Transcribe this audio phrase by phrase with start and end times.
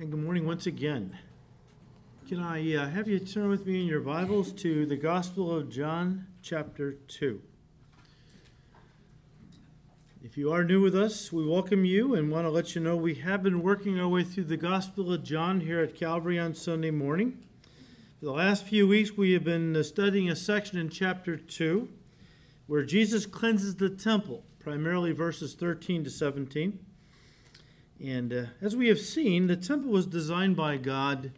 [0.00, 1.18] And good morning once again.
[2.26, 5.68] Can I uh, have you turn with me in your Bibles to the Gospel of
[5.68, 7.42] John, chapter 2?
[10.24, 12.96] If you are new with us, we welcome you and want to let you know
[12.96, 16.54] we have been working our way through the Gospel of John here at Calvary on
[16.54, 17.36] Sunday morning.
[18.20, 21.90] For the last few weeks, we have been uh, studying a section in chapter 2
[22.66, 26.86] where Jesus cleanses the temple, primarily verses 13 to 17.
[28.02, 31.32] And uh, as we have seen, the temple was designed by God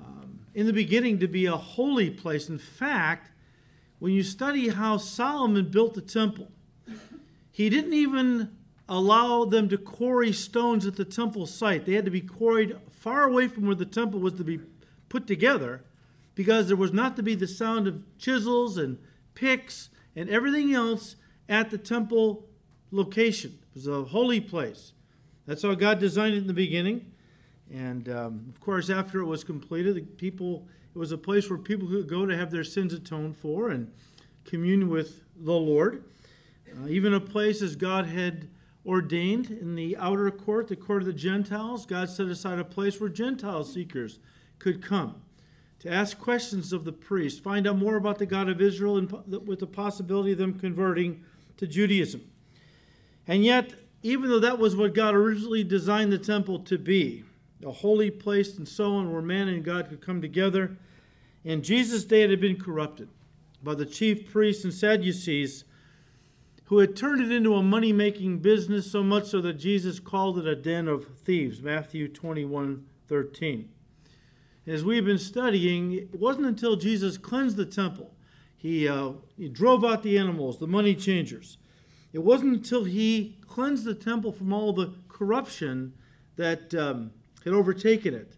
[0.00, 2.48] um, in the beginning to be a holy place.
[2.48, 3.30] In fact,
[3.98, 6.52] when you study how Solomon built the temple,
[7.50, 8.56] he didn't even
[8.88, 11.84] allow them to quarry stones at the temple site.
[11.84, 14.60] They had to be quarried far away from where the temple was to be
[15.08, 15.82] put together
[16.36, 18.98] because there was not to be the sound of chisels and
[19.34, 21.16] picks and everything else
[21.48, 22.46] at the temple
[22.92, 23.58] location.
[23.70, 24.92] It was a holy place.
[25.48, 27.10] That's how God designed it in the beginning.
[27.72, 31.58] And um, of course, after it was completed, the people it was a place where
[31.58, 33.90] people could go to have their sins atoned for and
[34.44, 36.04] commune with the Lord.
[36.70, 38.50] Uh, even a place as God had
[38.84, 43.00] ordained in the outer court, the court of the Gentiles, God set aside a place
[43.00, 44.18] where Gentile seekers
[44.58, 45.22] could come
[45.78, 49.10] to ask questions of the priest, find out more about the God of Israel, and
[49.46, 51.24] with the possibility of them converting
[51.56, 52.20] to Judaism.
[53.26, 57.24] And yet, even though that was what God originally designed the temple to be,
[57.64, 60.76] a holy place and so on, where man and God could come together,
[61.44, 63.08] in Jesus' day it had been corrupted
[63.62, 65.64] by the chief priests and Sadducees
[66.68, 70.38] who had turned it into a money making business so much so that Jesus called
[70.38, 71.62] it a den of thieves.
[71.62, 73.70] Matthew 21 13.
[74.66, 78.12] As we've been studying, it wasn't until Jesus cleansed the temple,
[78.54, 81.56] he, uh, he drove out the animals, the money changers.
[82.18, 85.92] It wasn't until he cleansed the temple from all the corruption
[86.34, 87.12] that um,
[87.44, 88.34] had overtaken it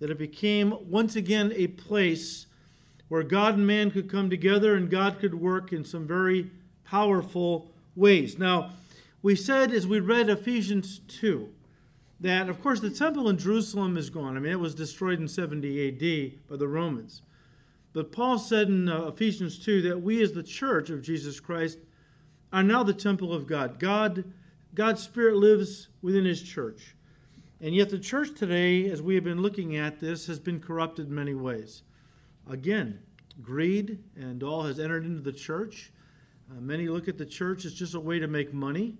[0.00, 2.46] that it became once again a place
[3.08, 6.50] where God and man could come together and God could work in some very
[6.84, 8.38] powerful ways.
[8.38, 8.70] Now,
[9.20, 11.50] we said as we read Ephesians 2
[12.20, 14.38] that, of course, the temple in Jerusalem is gone.
[14.38, 17.20] I mean, it was destroyed in 70 AD by the Romans.
[17.92, 21.76] But Paul said in uh, Ephesians 2 that we, as the church of Jesus Christ,
[22.52, 23.78] are now the temple of God.
[23.78, 24.24] God,
[24.74, 26.94] God's Spirit lives within His church.
[27.60, 31.08] And yet, the church today, as we have been looking at this, has been corrupted
[31.08, 31.82] in many ways.
[32.48, 33.00] Again,
[33.42, 35.92] greed and all has entered into the church.
[36.50, 38.96] Uh, many look at the church as just a way to make money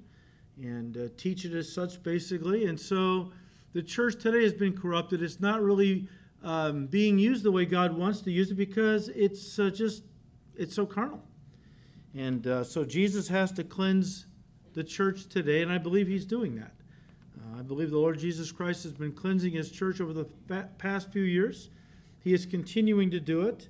[0.60, 2.66] and uh, teach it as such, basically.
[2.66, 3.32] And so,
[3.72, 5.22] the church today has been corrupted.
[5.22, 6.08] It's not really
[6.42, 10.02] um, being used the way God wants to use it because it's uh, just
[10.56, 11.22] it's so carnal.
[12.14, 14.26] And uh, so Jesus has to cleanse
[14.74, 16.72] the church today, and I believe he's doing that.
[17.38, 20.24] Uh, I believe the Lord Jesus Christ has been cleansing his church over the
[20.78, 21.70] past few years.
[22.20, 23.68] He is continuing to do it,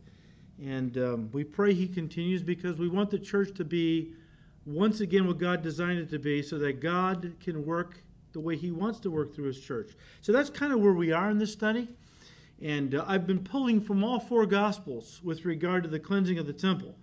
[0.62, 4.12] and um, we pray he continues because we want the church to be
[4.66, 8.56] once again what God designed it to be so that God can work the way
[8.56, 9.92] he wants to work through his church.
[10.20, 11.88] So that's kind of where we are in this study.
[12.60, 16.46] And uh, I've been pulling from all four Gospels with regard to the cleansing of
[16.46, 16.94] the temple.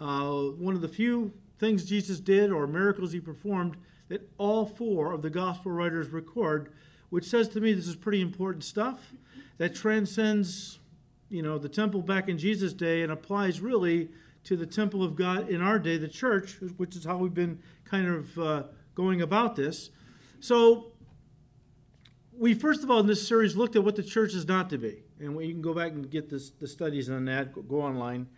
[0.00, 3.76] Uh, one of the few things Jesus did or miracles he performed
[4.08, 6.72] that all four of the gospel writers record,
[7.10, 9.12] which says to me this is pretty important stuff
[9.58, 10.78] that transcends,
[11.28, 14.08] you know, the temple back in Jesus' day and applies really
[14.44, 17.60] to the temple of God in our day, the church, which is how we've been
[17.84, 18.62] kind of uh,
[18.94, 19.90] going about this.
[20.40, 20.92] So,
[22.32, 24.78] we first of all in this series looked at what the church is not to
[24.78, 27.52] be, and you can go back and get this, the studies on that.
[27.52, 28.28] Go, go online.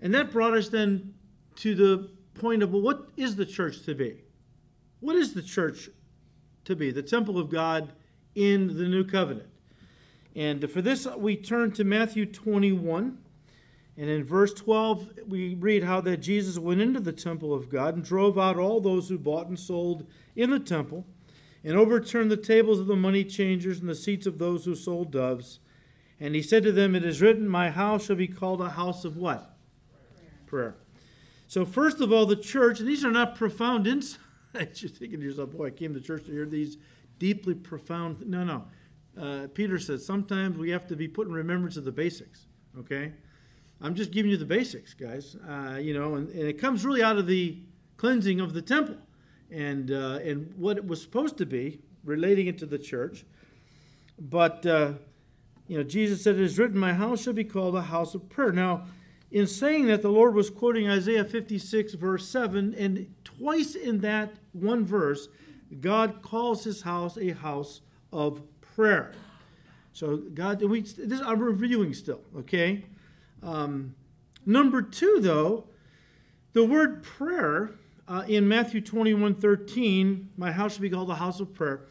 [0.00, 1.14] And that brought us then
[1.56, 4.22] to the point of well, what is the church to be?
[5.00, 5.90] What is the church
[6.64, 6.90] to be?
[6.90, 7.92] The temple of God
[8.34, 9.48] in the new covenant.
[10.34, 13.18] And for this, we turn to Matthew 21.
[13.96, 17.94] And in verse 12, we read how that Jesus went into the temple of God
[17.96, 20.06] and drove out all those who bought and sold
[20.36, 21.04] in the temple,
[21.62, 25.10] and overturned the tables of the money changers and the seats of those who sold
[25.10, 25.58] doves.
[26.18, 29.04] And he said to them, It is written, My house shall be called a house
[29.04, 29.54] of what?
[30.50, 30.74] Prayer.
[31.46, 34.82] So, first of all, the church, and these are not profound insights.
[34.82, 36.76] You're thinking to yourself, boy, I came to church to hear these
[37.18, 38.26] deeply profound.
[38.26, 38.64] No, no.
[39.20, 42.46] Uh, Peter says sometimes we have to be put in remembrance of the basics,
[42.78, 43.12] okay?
[43.80, 45.36] I'm just giving you the basics, guys.
[45.48, 47.58] Uh, you know, and, and, it comes really out of the
[47.96, 48.96] cleansing of the temple
[49.50, 53.24] and, uh, and what it was supposed to be, relating it to the church.
[54.18, 54.92] But, uh,
[55.66, 58.28] you know, Jesus said, It is written, My house shall be called a house of
[58.28, 58.52] prayer.
[58.52, 58.84] Now,
[59.30, 64.34] in saying that, the Lord was quoting Isaiah 56, verse 7, and twice in that
[64.52, 65.28] one verse,
[65.80, 67.80] God calls his house a house
[68.12, 69.12] of prayer.
[69.92, 72.84] So God, we this I'm reviewing still, okay.
[73.42, 73.94] Um,
[74.46, 75.66] number two, though,
[76.52, 77.72] the word prayer
[78.08, 81.82] uh, in Matthew 21 13, my house should be called a house of prayer.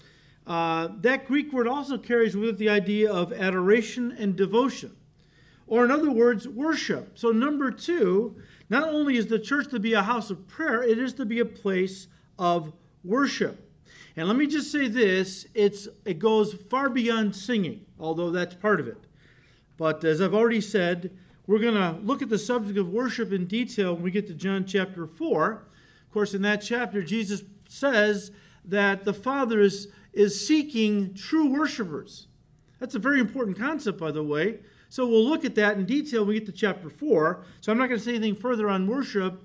[0.45, 4.95] Uh, that Greek word also carries with it the idea of adoration and devotion,
[5.69, 7.17] or in other words, worship.
[7.17, 8.35] So, number two,
[8.69, 11.39] not only is the church to be a house of prayer, it is to be
[11.39, 12.07] a place
[12.39, 12.73] of
[13.03, 13.71] worship.
[14.17, 18.79] And let me just say this it's, it goes far beyond singing, although that's part
[18.79, 18.97] of it.
[19.77, 23.45] But as I've already said, we're going to look at the subject of worship in
[23.45, 25.51] detail when we get to John chapter 4.
[25.51, 28.31] Of course, in that chapter, Jesus says
[28.65, 32.27] that the Father is, is seeking true worshipers.
[32.79, 34.59] That's a very important concept, by the way.
[34.89, 37.43] So we'll look at that in detail when we get to chapter 4.
[37.61, 39.43] So I'm not going to say anything further on worship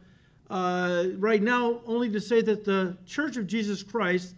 [0.51, 4.35] uh, right now, only to say that the Church of Jesus Christ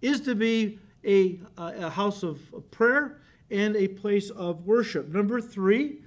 [0.00, 2.40] is to be a, a house of
[2.70, 3.18] prayer
[3.50, 5.08] and a place of worship.
[5.08, 6.00] Number three,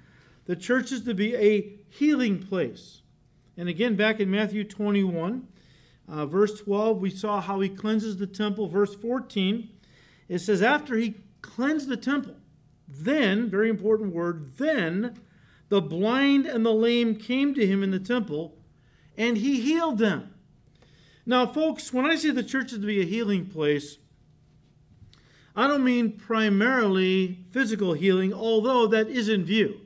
[0.46, 3.02] the church is to be a healing place.
[3.58, 5.48] And again, back in Matthew 21,
[6.08, 8.68] uh, verse 12, we saw how he cleanses the temple.
[8.68, 9.70] Verse 14,
[10.30, 12.36] it says, After he cleansed the temple,
[12.88, 15.20] then, very important word, then
[15.70, 18.58] the blind and the lame came to him in the temple,
[19.18, 20.34] and he healed them.
[21.26, 23.98] Now, folks, when I say the church is to be a healing place,
[25.56, 29.82] I don't mean primarily physical healing, although that is in view.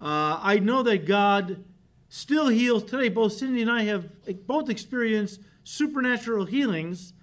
[0.00, 1.64] Uh, I know that God
[2.08, 3.08] still heals today.
[3.08, 4.10] Both Cindy and I have
[4.46, 7.14] both experienced supernatural healings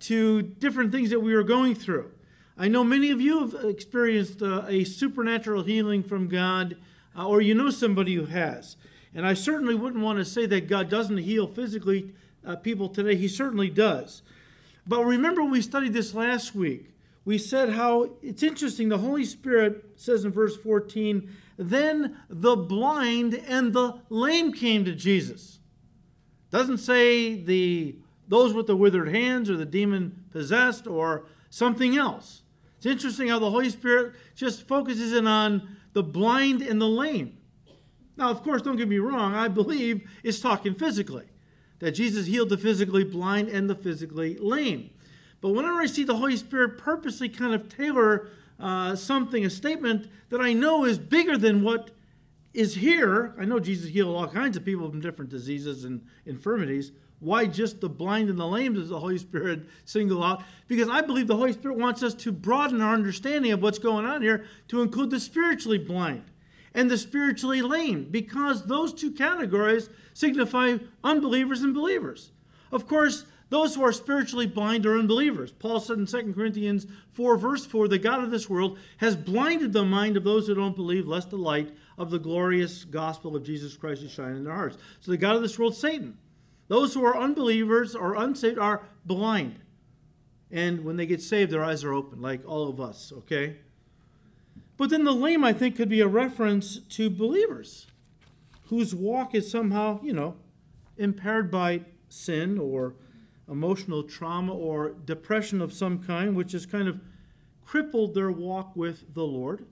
[0.00, 2.12] to different things that we were going through.
[2.60, 6.76] I know many of you have experienced uh, a supernatural healing from God,
[7.16, 8.76] uh, or you know somebody who has.
[9.14, 12.12] And I certainly wouldn't want to say that God doesn't heal physically
[12.44, 13.14] uh, people today.
[13.14, 14.22] He certainly does.
[14.84, 16.90] But remember, we studied this last week.
[17.24, 18.88] We said how it's interesting.
[18.88, 24.94] The Holy Spirit says in verse 14, then the blind and the lame came to
[24.94, 25.60] Jesus.
[26.50, 27.96] Doesn't say the
[28.26, 32.42] those with the withered hands or the demon possessed or something else.
[32.78, 37.36] It's interesting how the Holy Spirit just focuses in on the blind and the lame.
[38.16, 41.26] Now, of course, don't get me wrong, I believe it's talking physically,
[41.80, 44.90] that Jesus healed the physically blind and the physically lame.
[45.40, 48.28] But whenever I see the Holy Spirit purposely kind of tailor
[48.60, 51.90] uh, something, a statement that I know is bigger than what
[52.54, 53.34] is here.
[53.38, 56.92] I know Jesus healed all kinds of people from different diseases and infirmities.
[57.20, 60.42] Why just the blind and the lame does the Holy Spirit single out?
[60.68, 64.06] Because I believe the Holy Spirit wants us to broaden our understanding of what's going
[64.06, 66.24] on here to include the spiritually blind
[66.74, 72.30] and the spiritually lame, because those two categories signify unbelievers and believers.
[72.70, 75.50] Of course, those who are spiritually blind are unbelievers.
[75.50, 79.72] Paul said in 2 Corinthians 4, verse 4, the God of this world has blinded
[79.72, 83.42] the mind of those who don't believe, lest the light of the glorious gospel of
[83.42, 84.76] Jesus Christ should shine in their hearts.
[85.00, 86.18] So the God of this world, Satan.
[86.68, 89.60] Those who are unbelievers or unsaved are blind.
[90.50, 93.56] And when they get saved, their eyes are open, like all of us, okay?
[94.76, 97.86] But then the lame, I think, could be a reference to believers
[98.68, 100.36] whose walk is somehow, you know,
[100.96, 102.94] impaired by sin or
[103.50, 107.00] emotional trauma or depression of some kind, which has kind of
[107.64, 109.66] crippled their walk with the Lord.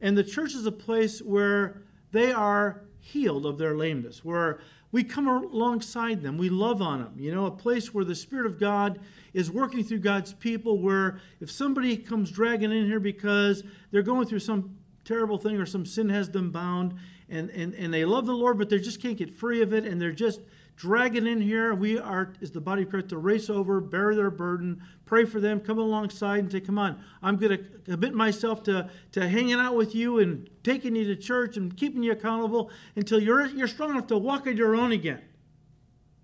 [0.00, 1.82] And the church is a place where
[2.12, 7.14] they are healed of their lameness, where we come alongside them, we love on them.
[7.18, 9.00] You know, a place where the Spirit of God
[9.34, 14.26] is working through God's people, where if somebody comes dragging in here because they're going
[14.26, 16.94] through some terrible thing or some sin has them bound
[17.28, 19.84] and, and, and they love the Lord, but they just can't get free of it
[19.84, 20.40] and they're just
[20.78, 21.74] drag it in here.
[21.74, 25.40] We are, as the body of Christ, to race over, bear their burden, pray for
[25.40, 29.54] them, come alongside and say, Come on, I'm going to commit myself to, to hanging
[29.54, 33.66] out with you and taking you to church and keeping you accountable until you're, you're
[33.66, 35.20] strong enough to walk on your own again.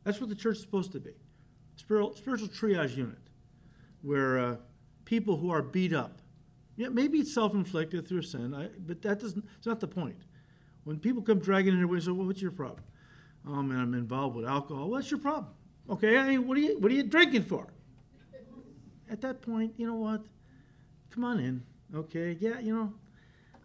[0.04, 1.14] That's what the church is supposed to be
[1.76, 3.18] spiritual, spiritual triage unit,
[4.02, 4.56] where uh,
[5.04, 6.20] people who are beat up,
[6.76, 10.22] yeah, maybe it's self inflicted through sin, I, but that doesn't, it's not the point.
[10.84, 12.84] When people come dragging in here, we say, Well, what's your problem?
[13.46, 14.90] Oh man, I'm involved with alcohol.
[14.90, 15.52] What's your problem?
[15.90, 17.66] Okay, I mean, what are you what are you drinking for?
[19.10, 20.24] At that point, you know what?
[21.10, 21.62] Come on in.
[21.94, 22.92] Okay, yeah, you know,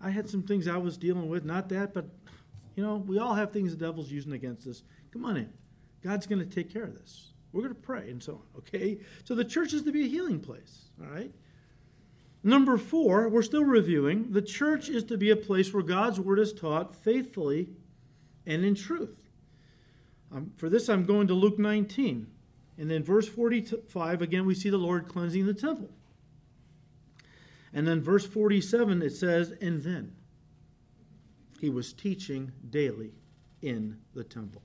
[0.01, 2.05] I had some things I was dealing with, not that, but
[2.75, 4.83] you know, we all have things the devil's using against us.
[5.11, 5.49] Come on in.
[6.03, 7.33] God's going to take care of this.
[7.51, 8.41] We're going to pray and so on.
[8.59, 10.89] Okay, so the church is to be a healing place.
[11.01, 11.33] All right.
[12.43, 14.31] Number four, we're still reviewing.
[14.31, 17.69] The church is to be a place where God's word is taught faithfully
[18.45, 19.28] and in truth.
[20.31, 22.27] Um, for this, I'm going to Luke 19.
[22.77, 25.89] And then verse 45, again, we see the Lord cleansing the temple.
[27.73, 30.15] And then verse 47, it says, And then
[31.59, 33.11] he was teaching daily
[33.61, 34.61] in the temple.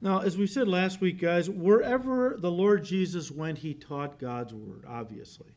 [0.00, 4.52] Now, as we said last week, guys, wherever the Lord Jesus went, he taught God's
[4.52, 5.52] word, obviously.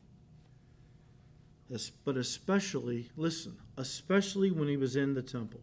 [2.04, 5.60] But especially, listen, especially when he was in the temple.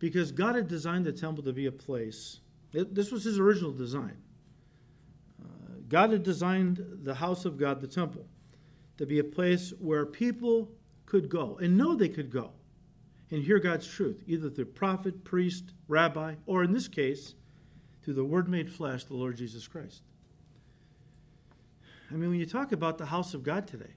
[0.00, 2.40] Because God had designed the temple to be a place,
[2.72, 4.16] this was his original design.
[5.40, 8.26] Uh, God had designed the house of God, the temple,
[8.96, 10.72] to be a place where people
[11.06, 12.52] could go and know they could go
[13.30, 17.34] and hear God's truth, either through prophet, priest, rabbi, or in this case,
[18.02, 20.02] through the Word made flesh, the Lord Jesus Christ.
[22.10, 23.94] I mean, when you talk about the house of God today,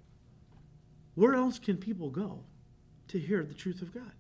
[1.16, 2.44] where else can people go
[3.08, 4.12] to hear the truth of God?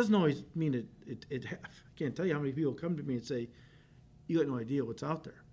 [0.00, 1.56] Doesn't always mean it, it, it I
[1.94, 3.50] can't tell you how many people come to me and say,
[4.28, 5.44] You got no idea what's out there.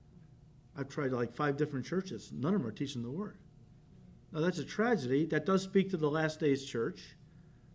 [0.74, 3.40] I've tried like five different churches, none of them are teaching the Word.
[4.32, 5.26] Now, that's a tragedy.
[5.26, 7.18] That does speak to the last days church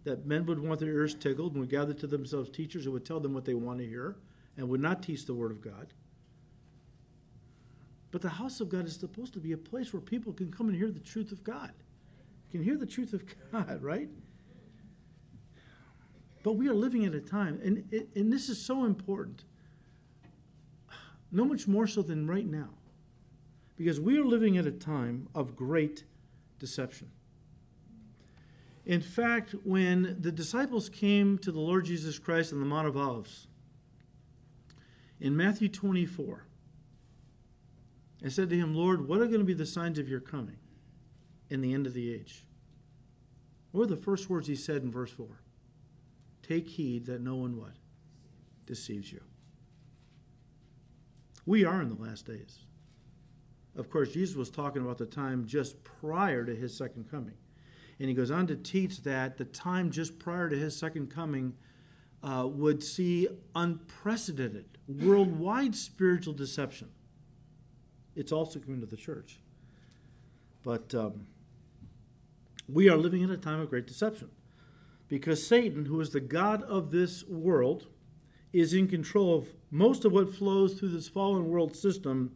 [0.05, 3.05] that men would want their ears tickled and would gather to themselves teachers who would
[3.05, 4.17] tell them what they want to hear
[4.57, 5.93] and would not teach the Word of God.
[8.13, 10.71] But the house of God is supposed to be a place where people can come
[10.71, 11.73] and hear the truth of God.
[12.51, 14.09] Can hear the truth of God, right?
[16.43, 19.45] But we are living at a time, and, and this is so important,
[21.31, 22.71] no much more so than right now,
[23.77, 26.05] because we are living at a time of great
[26.59, 27.11] deception.
[28.85, 32.97] In fact, when the disciples came to the Lord Jesus Christ on the Mount of
[32.97, 33.47] Olives,
[35.21, 36.45] in Matthew 24,
[38.25, 40.57] I said to him, Lord, what are going to be the signs of your coming
[41.49, 42.45] in the end of the age?
[43.71, 45.27] What were the first words he said in verse 4?
[46.53, 47.73] Take heed that no one what?
[48.67, 49.23] Deceives you.
[51.47, 52.59] We are in the last days.
[53.75, 57.37] Of course, Jesus was talking about the time just prior to his second coming.
[57.99, 61.55] And he goes on to teach that the time just prior to his second coming
[62.23, 66.91] uh, would see unprecedented, worldwide spiritual deception.
[68.15, 69.39] It's also coming to the church.
[70.63, 71.29] But um,
[72.69, 74.29] we are living in a time of great deception
[75.13, 77.87] because Satan, who is the God of this world,
[78.51, 82.35] is in control of most of what flows through this fallen world system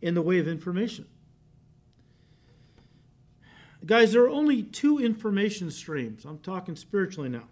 [0.00, 1.04] in the way of information.
[3.84, 7.46] Guys, there are only two information streams, I'm talking spiritually now,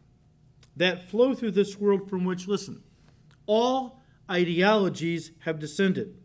[0.75, 2.83] that flow through this world from which, listen,
[3.45, 4.01] all
[4.31, 6.17] ideologies have descended.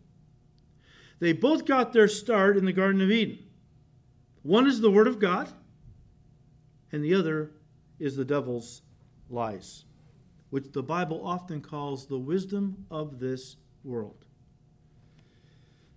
[1.20, 3.40] They both got their start in the Garden of Eden.
[4.42, 5.52] One is the Word of God,
[6.94, 7.52] and the other
[8.00, 8.82] is the devil's
[9.30, 9.86] lies,
[10.50, 14.26] which the Bible often calls the wisdom of this world.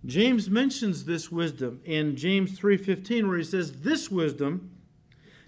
[0.05, 4.71] James mentions this wisdom in James 3:15 where he says this wisdom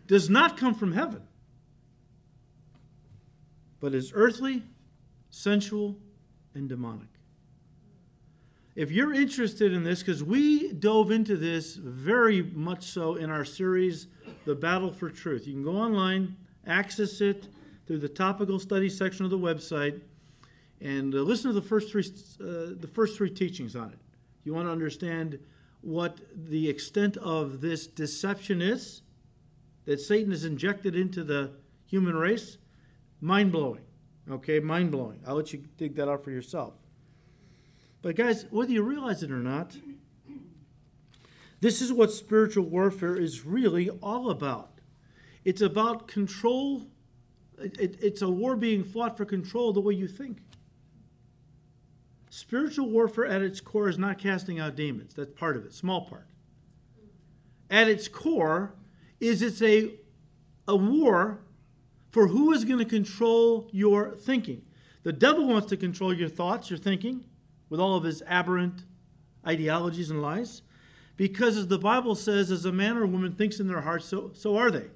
[0.05, 1.23] does not come from heaven
[3.83, 4.63] but is earthly,
[5.29, 5.99] sensual,
[6.55, 7.09] and demonic.
[8.75, 13.43] If you're interested in this cuz we dove into this very much so in our
[13.43, 14.07] series
[14.45, 15.47] The Battle for Truth.
[15.47, 17.47] You can go online, access it
[17.85, 20.01] through the topical study section of the website
[20.81, 22.03] and uh, listen to the first three
[22.41, 23.99] uh, the first three teachings on it.
[24.43, 25.39] You want to understand
[25.81, 29.01] what the extent of this deception is
[29.85, 31.51] that Satan has injected into the
[31.85, 32.57] human race?
[33.21, 33.83] Mind blowing.
[34.29, 35.19] Okay, mind blowing.
[35.27, 36.73] I'll let you dig that out for yourself.
[38.01, 39.77] But, guys, whether you realize it or not,
[41.61, 44.72] this is what spiritual warfare is really all about.
[45.45, 46.87] It's about control,
[47.57, 50.37] it's a war being fought for control the way you think.
[52.29, 55.13] Spiritual warfare at its core is not casting out demons.
[55.13, 56.27] That's part of it, small part.
[57.69, 58.73] At its core
[59.19, 59.91] is it's a,
[60.67, 61.41] a war
[62.09, 64.63] for who is going to control your thinking.
[65.03, 67.25] The devil wants to control your thoughts, your thinking,
[67.69, 68.83] with all of his aberrant
[69.45, 70.61] ideologies and lies.
[71.17, 74.31] Because as the Bible says, as a man or woman thinks in their heart, so,
[74.33, 74.87] so are they.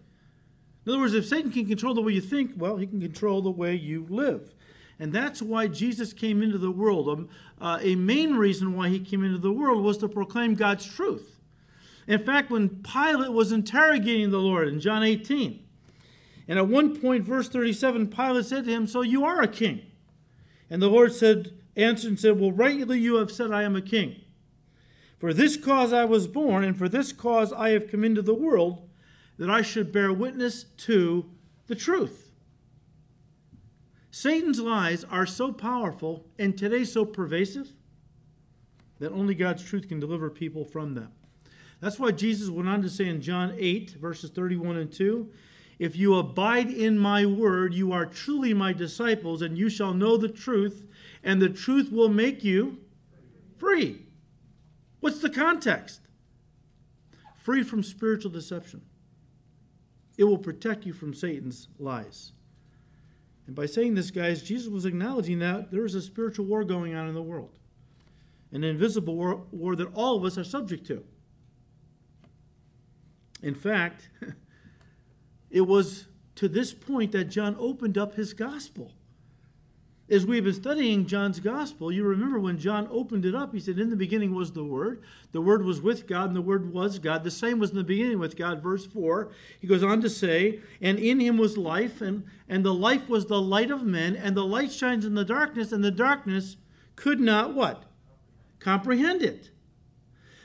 [0.88, 3.42] In other words, if Satan can control the way you think, well, he can control
[3.42, 4.54] the way you live.
[5.00, 7.10] And that's why Jesus came into the world.
[7.10, 7.30] Um,
[7.60, 11.42] uh, a main reason why he came into the world was to proclaim God's truth.
[12.08, 15.62] In fact, when Pilate was interrogating the Lord in John 18,
[16.48, 19.82] and at one point, verse 37, Pilate said to him, So you are a king.
[20.70, 23.82] And the Lord said, answered and said, Well, rightly you have said I am a
[23.82, 24.22] king.
[25.20, 28.34] For this cause I was born, and for this cause I have come into the
[28.34, 28.87] world,
[29.38, 31.30] that I should bear witness to
[31.68, 32.32] the truth.
[34.10, 37.72] Satan's lies are so powerful and today so pervasive
[39.00, 41.12] that only God's truth can deliver people from them.
[41.80, 45.30] That's why Jesus went on to say in John 8, verses 31 and 2
[45.78, 50.18] If you abide in my word, you are truly my disciples, and you shall know
[50.18, 50.88] the truth,
[51.24, 52.80] and the truth will make you
[53.58, 54.02] free.
[55.00, 56.02] What's the context?
[57.40, 58.82] Free from spiritual deception.
[60.18, 62.32] It will protect you from Satan's lies.
[63.46, 66.96] And by saying this, guys, Jesus was acknowledging that there is a spiritual war going
[66.96, 67.58] on in the world,
[68.52, 71.04] an invisible war, war that all of us are subject to.
[73.42, 74.10] In fact,
[75.50, 78.92] it was to this point that John opened up his gospel.
[80.10, 83.78] As we've been studying John's gospel, you remember when John opened it up, he said,
[83.78, 85.04] In the beginning was the Word.
[85.34, 87.26] The Word was with God, and the Word was God.
[87.26, 88.64] The same was in the beginning with God.
[88.64, 92.74] Verse 4, he goes on to say, And in him was life, and, and the
[92.74, 95.92] life was the light of men, and the light shines in the darkness, and the
[95.92, 96.56] darkness
[96.96, 97.84] could not what?
[98.60, 99.52] Comprehend it.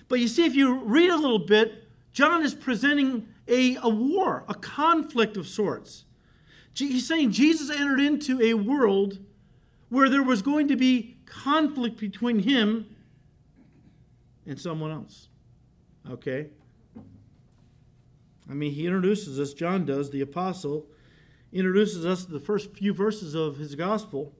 [0.08, 4.44] But you see, if you read a little bit, John is presenting a, a war,
[4.48, 6.04] a conflict of sorts.
[6.74, 9.20] He's saying Jesus entered into a world
[9.92, 12.86] where there was going to be conflict between him
[14.46, 15.28] and someone else.
[16.10, 16.46] Okay?
[18.48, 20.86] I mean, he introduces us, John does, the apostle,
[21.52, 24.32] introduces us to the first few verses of his gospel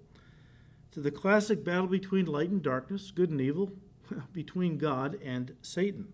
[0.93, 3.73] to the classic battle between light and darkness, good and evil,
[4.33, 6.09] between God and Satan.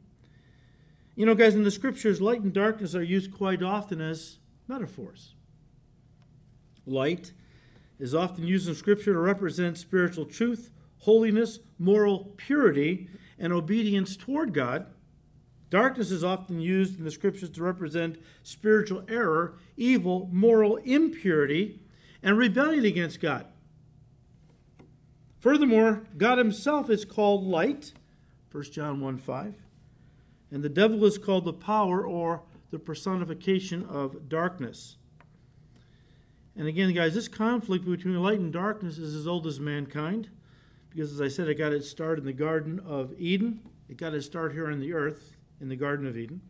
[1.14, 5.35] You know, guys, in the scriptures, light and darkness are used quite often as metaphors.
[6.85, 7.35] Light
[7.99, 14.52] is often used in Scripture to represent spiritual truth, holiness, moral purity, and obedience toward
[14.52, 14.87] God.
[15.71, 21.81] Darkness is often used in the Scriptures to represent spiritual error, evil, moral impurity,
[22.23, 23.47] and rebellion against God.
[25.38, 27.93] Furthermore, God Himself is called light,
[28.50, 29.55] 1 John 1 5,
[30.50, 34.97] and the devil is called the power or the personification of darkness.
[36.58, 40.28] And again, guys, this conflict between light and darkness is as old as mankind.
[40.90, 43.60] Because as I said, it got its start in the Garden of Eden.
[43.88, 46.40] It got its start here on the earth in the Garden of Eden.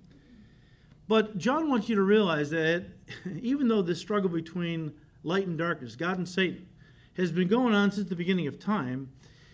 [1.09, 2.87] But John wants you to realize that
[3.42, 6.66] even though this struggle between light and darkness, God and Satan,
[7.18, 9.11] has been going on since the beginning of time,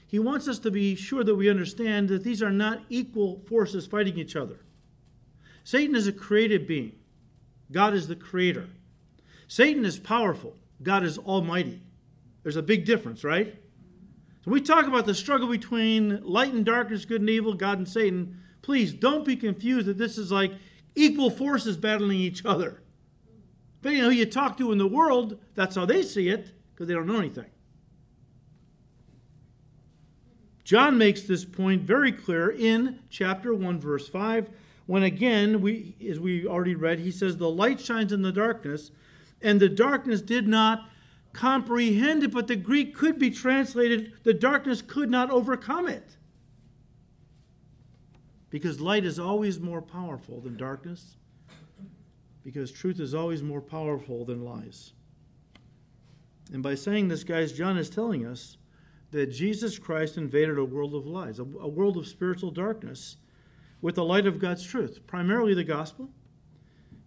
[0.07, 3.89] he wants us to be sure that we understand that these are not equal forces
[3.89, 4.61] fighting each other.
[5.65, 6.93] Satan is a created being,
[7.73, 8.69] God is the creator.
[9.49, 11.83] Satan is powerful, God is almighty.
[12.43, 13.55] There's a big difference, right?
[14.45, 17.89] So we talk about the struggle between light and darkness, good and evil, God and
[17.89, 18.41] Satan.
[18.61, 20.53] Please don't be confused that this is like
[20.95, 22.83] equal forces battling each other.
[23.81, 26.89] Depending on who you talk to in the world, that's how they see it because
[26.89, 27.47] they don't know anything.
[30.65, 34.49] John makes this point very clear in chapter 1, verse 5,
[34.87, 38.91] when again, we, as we already read, he says, The light shines in the darkness,
[39.45, 40.89] and the darkness did not
[41.35, 46.17] comprehend it, but the Greek could be translated, the darkness could not overcome it.
[48.49, 51.17] Because light is always more powerful than darkness,
[52.43, 54.93] because truth is always more powerful than lies.
[56.53, 58.57] And by saying this, guys, John is telling us
[59.11, 63.17] that Jesus Christ invaded a world of lies, a, world of spiritual darkness,
[63.83, 66.11] with the light of God's truth, primarily the gospel,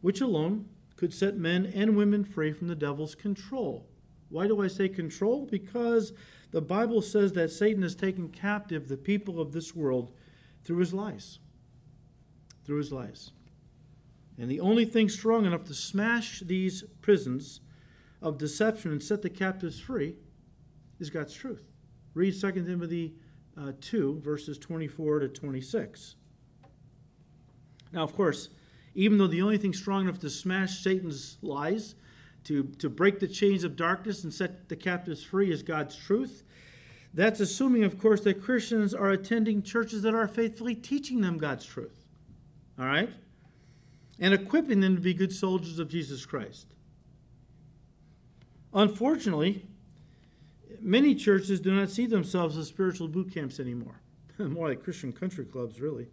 [0.02, 3.88] which alone could set men and women free from the devil's control.
[4.29, 5.47] Why do I say control?
[5.49, 6.12] Because
[6.51, 10.12] the Bible says that Satan has taken captive the people of this world
[10.63, 11.39] through his lies.
[12.65, 13.31] Through his lies.
[14.38, 17.62] And the only thing strong enough to smash these prisons
[18.21, 20.15] of deception and set the captives free
[20.99, 21.63] is God's truth.
[22.13, 23.15] Read 2 Timothy
[23.57, 26.15] uh, 2, verses 24 to 26.
[27.93, 28.49] Now, of course,
[28.97, 31.93] even though the only thing strong enough to smash Satan's lies,
[32.45, 36.43] to, to break the chains of darkness and set the captives free is God's truth.
[37.13, 41.63] That's assuming, of course, that Christians are attending churches that are faithfully teaching them God's
[41.63, 42.05] truth.
[42.79, 43.10] All right?
[44.19, 46.65] And equipping them to be good soldiers of Jesus Christ.
[48.73, 49.63] Unfortunately,
[50.81, 54.01] many churches do not see themselves as spiritual boot camps anymore.
[54.39, 56.07] More like Christian country clubs, really.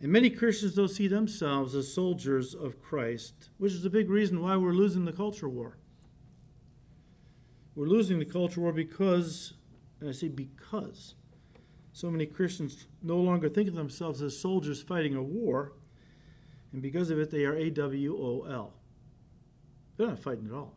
[0.00, 4.42] And many Christians don't see themselves as soldiers of Christ, which is a big reason
[4.42, 5.78] why we're losing the culture war.
[7.74, 9.54] We're losing the culture war because,
[10.00, 11.14] and I say because,
[11.92, 15.72] so many Christians no longer think of themselves as soldiers fighting a war,
[16.72, 18.72] and because of it, they are AWOL.
[19.96, 20.74] They're not fighting at all.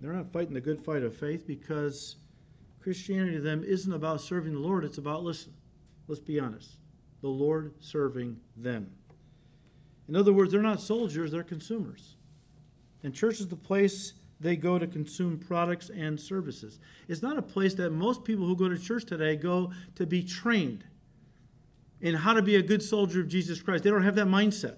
[0.00, 2.16] They're not fighting the good fight of faith because
[2.82, 5.54] Christianity to them isn't about serving the Lord, it's about, listen,
[6.08, 6.76] Let's be honest.
[7.20, 8.90] the Lord serving them.
[10.08, 12.14] In other words, they're not soldiers, they're consumers.
[13.02, 16.78] And church is the place they go to consume products and services.
[17.08, 20.22] It's not a place that most people who go to church today go to be
[20.22, 20.84] trained
[22.00, 23.82] in how to be a good soldier of Jesus Christ.
[23.82, 24.76] They don't have that mindset.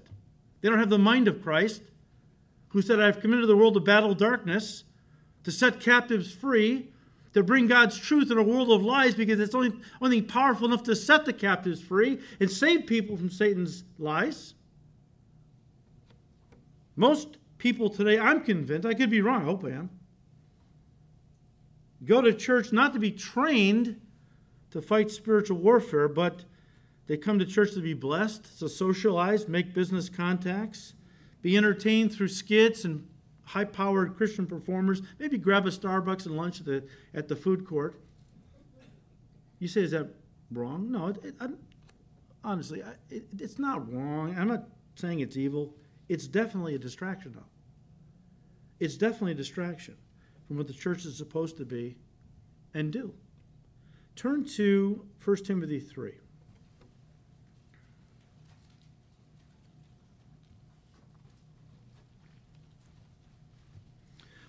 [0.61, 1.83] They don't have the mind of Christ,
[2.69, 4.85] who said, I've come into the world to battle darkness,
[5.45, 6.89] to set captives free,
[7.35, 10.83] to bring God's truth in a world of lies because it's only, only powerful enough
[10.85, 14.55] to set the captives free and save people from Satan's lies.
[16.97, 19.91] Most people today, I'm convinced, I could be wrong, I hope I am,
[22.05, 24.01] go to church not to be trained
[24.71, 26.45] to fight spiritual warfare, but
[27.07, 30.95] they come to church to be blessed, to socialize, make business contacts,
[31.41, 33.09] be entertained through skits and
[33.49, 36.85] high powered Christian performers, maybe grab a Starbucks and lunch at the,
[37.15, 38.01] at the food court.
[39.59, 40.15] You say, is that
[40.53, 40.91] wrong?
[40.93, 41.35] No, it, it,
[42.45, 44.37] honestly, it, it's not wrong.
[44.39, 45.75] I'm not saying it's evil.
[46.09, 47.45] It's definitely a distraction, though.
[48.81, 49.97] It's definitely a distraction
[50.47, 51.97] from what the church is supposed to be
[52.75, 53.15] and do.
[54.15, 56.13] Turn to 1 Timothy 3.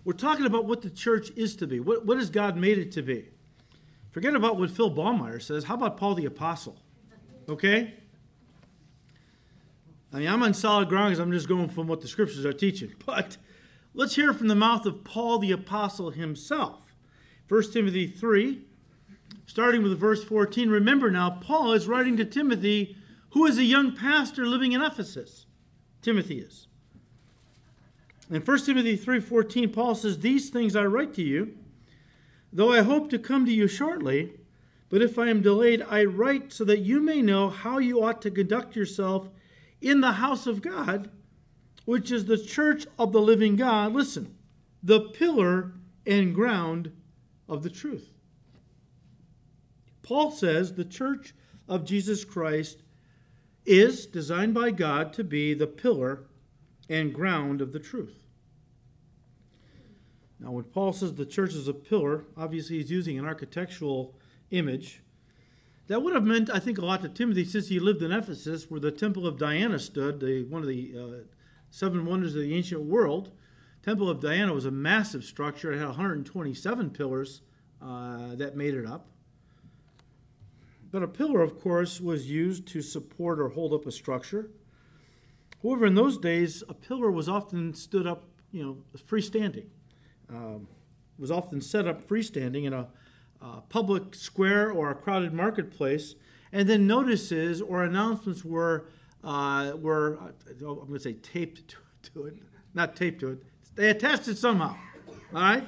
[0.09, 1.79] We're talking about what the church is to be.
[1.79, 3.29] What, what has God made it to be?
[4.09, 5.65] Forget about what Phil Ballmaier says.
[5.65, 6.81] How about Paul the Apostle?
[7.47, 7.93] Okay?
[10.11, 12.51] I mean, I'm on solid ground because I'm just going from what the scriptures are
[12.51, 12.91] teaching.
[13.05, 13.37] But
[13.93, 16.95] let's hear from the mouth of Paul the Apostle himself.
[17.47, 18.65] 1 Timothy 3,
[19.45, 20.71] starting with verse 14.
[20.71, 22.97] Remember now, Paul is writing to Timothy,
[23.33, 25.45] who is a young pastor living in Ephesus.
[26.01, 26.65] Timothy is.
[28.29, 31.57] In 1 Timothy 3:14, Paul says, "These things I write to you,
[32.53, 34.33] though I hope to come to you shortly,
[34.89, 38.21] but if I am delayed, I write so that you may know how you ought
[38.21, 39.29] to conduct yourself
[39.81, 41.09] in the house of God,
[41.85, 43.93] which is the church of the living God.
[43.93, 44.35] Listen,
[44.83, 45.73] the pillar
[46.05, 46.91] and ground
[47.47, 48.11] of the truth."
[50.03, 51.33] Paul says the church
[51.67, 52.83] of Jesus Christ
[53.65, 56.28] is designed by God to be the pillar
[56.89, 58.19] and ground of the truth.
[60.39, 64.15] Now, when Paul says the church is a pillar, obviously he's using an architectural
[64.51, 65.01] image.
[65.87, 68.69] That would have meant, I think, a lot to Timothy since he lived in Ephesus,
[68.69, 71.23] where the temple of Diana stood, the, one of the uh,
[71.69, 73.31] seven wonders of the ancient world.
[73.83, 75.71] Temple of Diana was a massive structure.
[75.73, 77.41] It had 127 pillars
[77.81, 79.07] uh, that made it up.
[80.91, 84.49] But a pillar, of course, was used to support or hold up a structure.
[85.61, 89.65] However, in those days, a pillar was often stood up, you know, freestanding
[90.29, 90.67] um,
[91.17, 92.87] was often set up freestanding in a
[93.69, 96.15] public square or a crowded marketplace,
[96.51, 98.85] and then notices or announcements were
[99.23, 101.77] uh, were I'm going to say taped to,
[102.13, 102.35] to, it,
[102.73, 103.43] not taped to it.
[103.75, 104.75] They attached it somehow.
[105.33, 105.67] All right,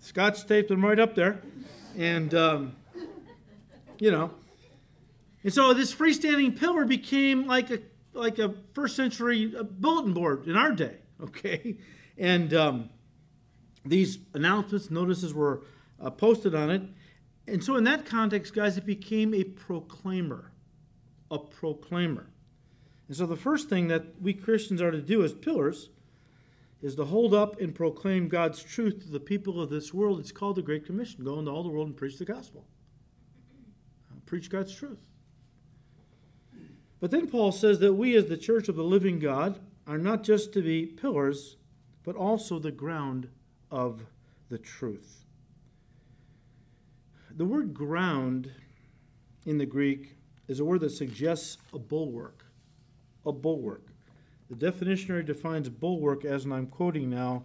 [0.00, 1.40] Scotch taped them right up there,
[1.96, 2.76] and um,
[3.98, 4.32] you know,
[5.42, 7.78] and so this freestanding pillar became like a
[8.20, 10.96] like a first century uh, bulletin board in our day.
[11.22, 11.76] Okay,
[12.16, 12.88] and um,
[13.84, 15.64] these announcements, notices were
[16.00, 16.80] uh, posted on it.
[17.46, 20.50] And so, in that context, guys, it became a proclaimer.
[21.30, 22.30] A proclaimer.
[23.06, 25.90] And so, the first thing that we Christians are to do as pillars
[26.80, 30.20] is to hold up and proclaim God's truth to the people of this world.
[30.20, 32.66] It's called the Great Commission go into all the world and preach the gospel,
[34.10, 35.00] uh, preach God's truth.
[37.00, 40.22] But then Paul says that we, as the church of the living God, are not
[40.22, 41.56] just to be pillars,
[42.04, 43.28] but also the ground
[43.70, 44.04] of
[44.50, 45.24] the truth.
[47.34, 48.50] The word ground
[49.46, 52.44] in the Greek is a word that suggests a bulwark.
[53.24, 53.86] A bulwark.
[54.50, 57.44] The definitionary defines bulwark as, and I'm quoting now,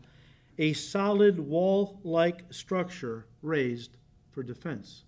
[0.57, 3.97] a solid wall like structure raised
[4.31, 5.03] for defense.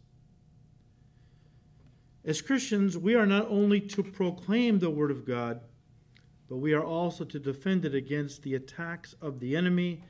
[2.28, 5.62] As Christians, we are not only to proclaim the Word of God,
[6.50, 10.04] but we are also to defend it against the attacks of the enemy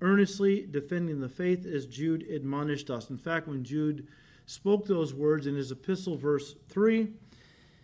[0.00, 3.10] earnestly defending the faith as Jude admonished us.
[3.10, 4.06] In fact, when Jude
[4.46, 7.08] spoke those words in his epistle, verse 3,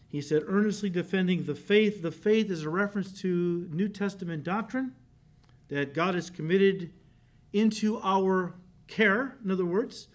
[0.07, 2.01] he said, earnestly defending the faith.
[2.01, 4.95] The faith is a reference to New Testament doctrine
[5.69, 6.93] that God has committed
[7.53, 8.55] into our
[8.87, 9.37] care.
[9.45, 10.07] In other words,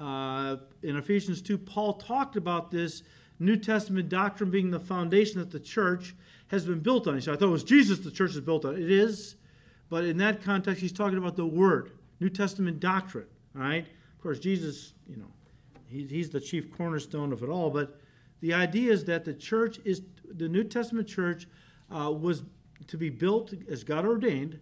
[0.00, 3.02] uh, in Ephesians 2, Paul talked about this
[3.38, 6.14] New Testament doctrine being the foundation that the church
[6.48, 7.14] has been built on.
[7.14, 8.74] He said, I thought it was Jesus the church is built on.
[8.74, 9.36] It is,
[9.90, 13.26] but in that context, he's talking about the Word, New Testament doctrine.
[13.54, 13.86] All right.
[13.86, 15.30] Of course, Jesus, you know,
[15.86, 17.70] he, he's the chief cornerstone of it all.
[17.70, 17.98] But
[18.40, 21.46] The idea is that the church is, the New Testament church
[21.90, 22.44] uh, was
[22.86, 24.60] to be built as God ordained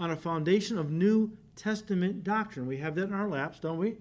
[0.00, 2.66] on a foundation of New Testament doctrine.
[2.66, 3.96] We have that in our laps, don't we?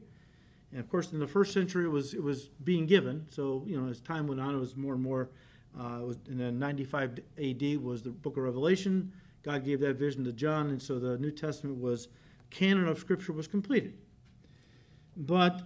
[0.71, 3.25] And of course, in the first century, it was it was being given.
[3.29, 5.29] So you know, as time went on, it was more and more.
[5.77, 7.77] Uh, was in the 95 A.D.
[7.77, 9.13] was the Book of Revelation.
[9.43, 12.09] God gave that vision to John, and so the New Testament was
[12.49, 13.97] canon of Scripture was completed.
[15.15, 15.61] But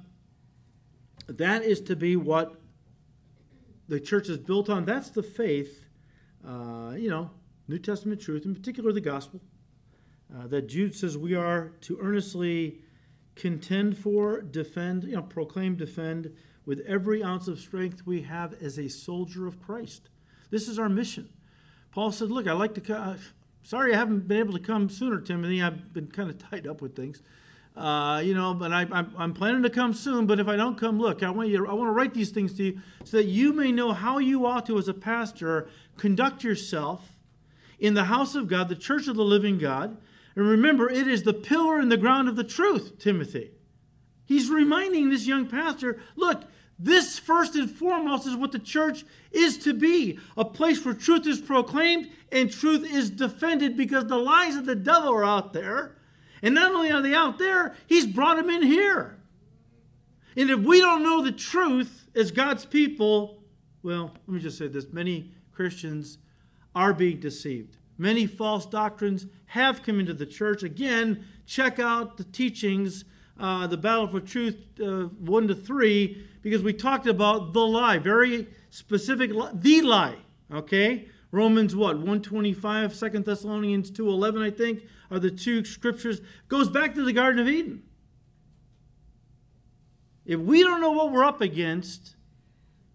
[1.28, 2.56] that is to be what
[3.88, 4.86] the church is built on.
[4.86, 5.88] That's the faith,
[6.48, 7.32] uh, you know,
[7.68, 9.42] New Testament truth, in particular the gospel,
[10.36, 12.80] uh, that Jude says we are to earnestly
[13.36, 16.34] contend for, defend, you know, proclaim, defend
[16.66, 20.10] with every ounce of strength we have as a soldier of Christ.
[20.50, 21.30] This is our mission.
[21.92, 23.18] Paul said, Look, I like to come.
[23.64, 25.62] Sorry I haven't been able to come sooner, Timothy.
[25.62, 27.22] I've been kind of tied up with things.
[27.76, 28.84] Uh, you know, but I,
[29.20, 30.28] am planning to come soon.
[30.28, 31.68] But if I don't come, look, I want you.
[31.68, 34.46] I want to write these things to you so that you may know how you
[34.46, 35.68] ought to, as a pastor,
[35.98, 37.18] conduct yourself
[37.80, 39.98] in the house of God, the church of the living God.
[40.36, 43.52] And remember, it is the pillar and the ground of the truth, Timothy.
[44.26, 46.44] He's reminding this young pastor, look,
[46.78, 51.26] this first and foremost is what the church is to be a place where truth
[51.26, 55.96] is proclaimed and truth is defended because the lies of the devil are out there
[56.42, 59.18] and not only are they out there, he's brought them in here.
[60.36, 63.42] And if we don't know the truth as God's people,
[63.84, 66.18] well, let me just say this many Christians
[66.76, 67.78] are being deceived.
[67.98, 70.64] Many false doctrines have come into the church.
[70.64, 73.06] Again, check out the teachings,
[73.40, 77.98] uh, the Battle for Truth uh, 1 to 3, because we talked about the lie,
[77.98, 80.18] very specific, the lie,
[80.52, 81.08] okay?
[81.32, 81.98] Romans what?
[81.98, 86.22] 125, 2 Thessalonians 2.11, I think, are the two scriptures.
[86.48, 87.84] Goes back to the Garden of Eden.
[90.26, 92.16] If we don't know what we're up against,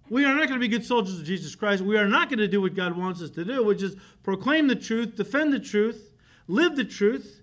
[0.09, 1.83] we are not going to be good soldiers of Jesus Christ.
[1.83, 4.67] We are not going to do what God wants us to do, which is proclaim
[4.67, 6.10] the truth, defend the truth,
[6.51, 7.43] live the truth.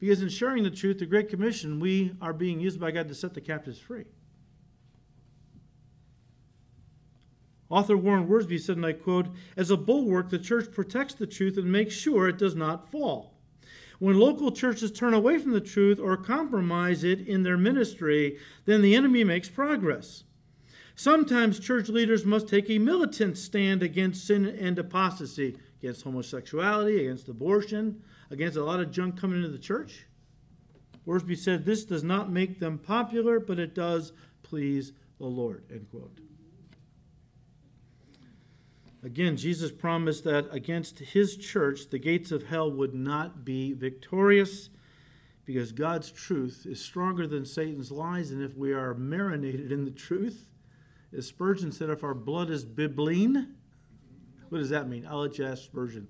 [0.00, 3.14] Because in sharing the truth, the Great Commission, we are being used by God to
[3.14, 4.04] set the captives free.
[7.70, 9.26] Author Warren Wiersbe said, and I quote,
[9.56, 13.34] As a bulwark, the church protects the truth and makes sure it does not fall.
[13.98, 18.82] When local churches turn away from the truth or compromise it in their ministry, then
[18.82, 20.24] the enemy makes progress.
[20.94, 27.28] Sometimes church leaders must take a militant stand against sin and apostasy, against homosexuality, against
[27.28, 30.06] abortion, against a lot of junk coming into the church.
[31.06, 35.64] Wiersbe said, This does not make them popular, but it does please the Lord.
[35.70, 36.20] End quote.
[39.02, 44.70] Again, Jesus promised that against his church, the gates of hell would not be victorious
[45.44, 48.30] because God's truth is stronger than Satan's lies.
[48.30, 50.48] And if we are marinated in the truth,
[51.14, 53.48] as Spurgeon said, if our blood is bibline,
[54.48, 55.06] what does that mean?
[55.08, 56.08] I'll ask Spurgeon.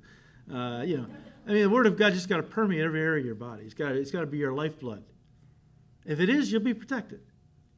[0.53, 1.07] Uh, you know,
[1.47, 3.65] I mean, the Word of God just got to permeate every area of your body.
[3.65, 5.05] It's got to, it's got to be your lifeblood.
[6.05, 7.21] If it is, you'll be protected.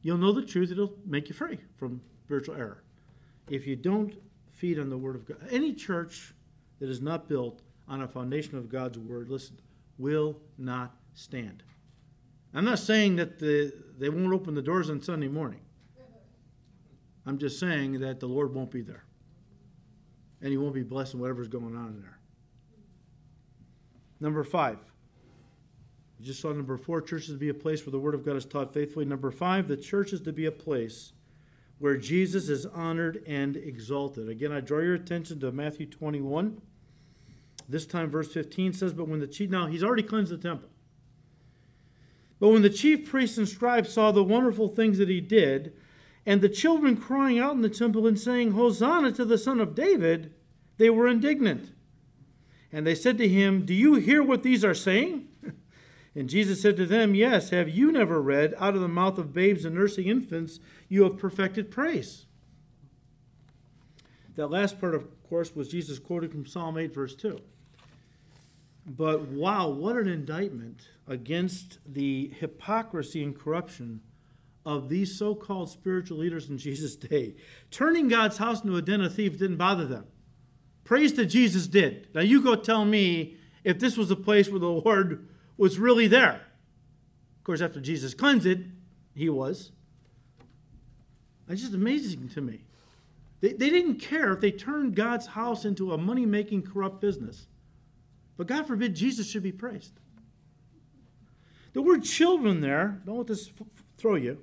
[0.01, 0.71] You'll know the truth.
[0.71, 2.83] It'll make you free from spiritual error.
[3.49, 4.13] If you don't
[4.57, 5.37] feed on the Word of God.
[5.51, 6.33] Any church
[6.79, 9.59] that is not built on a foundation of God's Word, listen,
[9.97, 11.63] will not stand.
[12.53, 15.61] I'm not saying that the, they won't open the doors on Sunday morning.
[17.25, 19.03] I'm just saying that the Lord won't be there.
[20.41, 22.19] And you won't be blessing whatever's going on in there.
[24.19, 24.79] Number five.
[26.19, 28.35] We just saw number four, churches to be a place where the Word of God
[28.35, 29.05] is taught faithfully.
[29.05, 31.13] Number five, the church is to be a place
[31.79, 34.27] where Jesus is honored and exalted.
[34.29, 36.59] Again, I draw your attention to Matthew 21.
[37.69, 40.69] This time, verse 15 says, But when the chief, now he's already cleansed the temple.
[42.39, 45.73] But when the chief priests and scribes saw the wonderful things that he did,
[46.27, 49.73] and the children crying out in the temple and saying, Hosanna to the Son of
[49.73, 50.33] David,
[50.77, 51.71] they were indignant.
[52.69, 55.29] And they said to him, Do you hear what these are saying?
[56.15, 59.33] And Jesus said to them, Yes, have you never read, out of the mouth of
[59.35, 60.59] babes and nursing infants,
[60.89, 62.25] you have perfected praise?
[64.33, 67.39] That last part, of course, was Jesus quoted from Psalm 8, verse 2.
[68.87, 74.01] But wow, what an indictment against the hypocrisy and corruption
[74.67, 77.35] of these so called spiritual leaders in Jesus' day.
[77.71, 80.05] Turning God's house into a den of thieves didn't bother them.
[80.83, 82.09] Praise that Jesus did.
[82.13, 85.25] Now you go tell me if this was a place where the Lord
[85.55, 86.41] was really there.
[87.37, 88.59] Of course, after Jesus cleansed it,
[89.15, 89.71] he was.
[91.47, 92.65] It's just amazing to me.
[93.39, 97.47] They, they didn't care if they turned God's house into a money making, corrupt business.
[98.35, 99.93] But God forbid Jesus should be praised.
[101.71, 104.39] The word children there, don't let this f- throw you.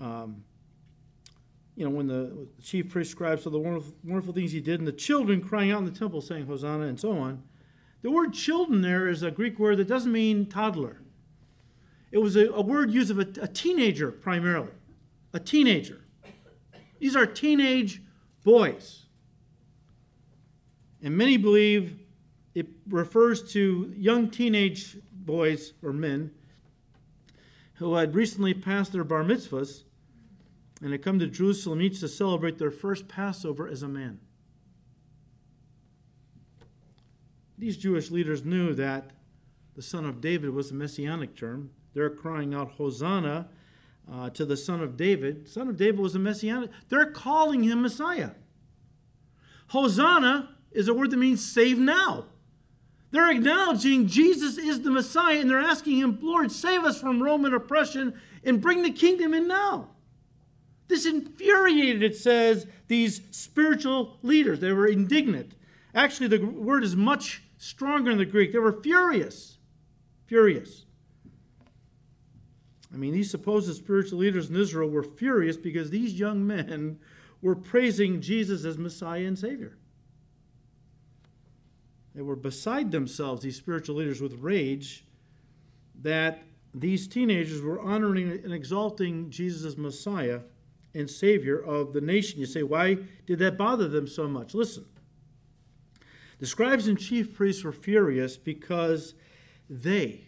[0.00, 0.44] Um,
[1.76, 4.88] you know, when the chief priest scribes saw the wonderful, wonderful things he did, and
[4.88, 7.42] the children crying out in the temple saying, Hosanna, and so on.
[8.02, 11.00] The word children there is a Greek word that doesn't mean toddler.
[12.10, 14.72] It was a, a word used of a, a teenager primarily.
[15.32, 16.04] A teenager.
[16.98, 18.02] These are teenage
[18.42, 19.06] boys.
[21.02, 21.98] And many believe
[22.54, 26.32] it refers to young teenage boys or men
[27.74, 29.84] who had recently passed their bar mitzvahs
[30.80, 34.20] and had come to Jerusalem each to celebrate their first Passover as a man.
[37.58, 39.10] These Jewish leaders knew that
[39.74, 41.70] the son of David was a messianic term.
[41.92, 43.48] They're crying out, Hosanna
[44.10, 45.48] uh, to the son of David.
[45.48, 46.70] Son of David was a messianic.
[46.88, 48.30] They're calling him Messiah.
[49.68, 52.26] Hosanna is a word that means save now.
[53.10, 57.54] They're acknowledging Jesus is the Messiah and they're asking him, Lord, save us from Roman
[57.54, 58.14] oppression
[58.44, 59.90] and bring the kingdom in now.
[60.90, 64.58] This infuriated, it says, these spiritual leaders.
[64.58, 65.54] They were indignant.
[65.94, 68.50] Actually, the word is much stronger in the Greek.
[68.52, 69.58] They were furious.
[70.26, 70.86] Furious.
[72.92, 76.98] I mean, these supposed spiritual leaders in Israel were furious because these young men
[77.40, 79.76] were praising Jesus as Messiah and Savior.
[82.16, 85.04] They were beside themselves, these spiritual leaders, with rage
[86.02, 86.42] that
[86.74, 90.40] these teenagers were honoring and exalting Jesus as Messiah
[90.94, 92.40] and Savior of the nation.
[92.40, 94.54] You say, why did that bother them so much?
[94.54, 94.86] Listen.
[96.38, 99.14] The scribes and chief priests were furious because
[99.68, 100.26] they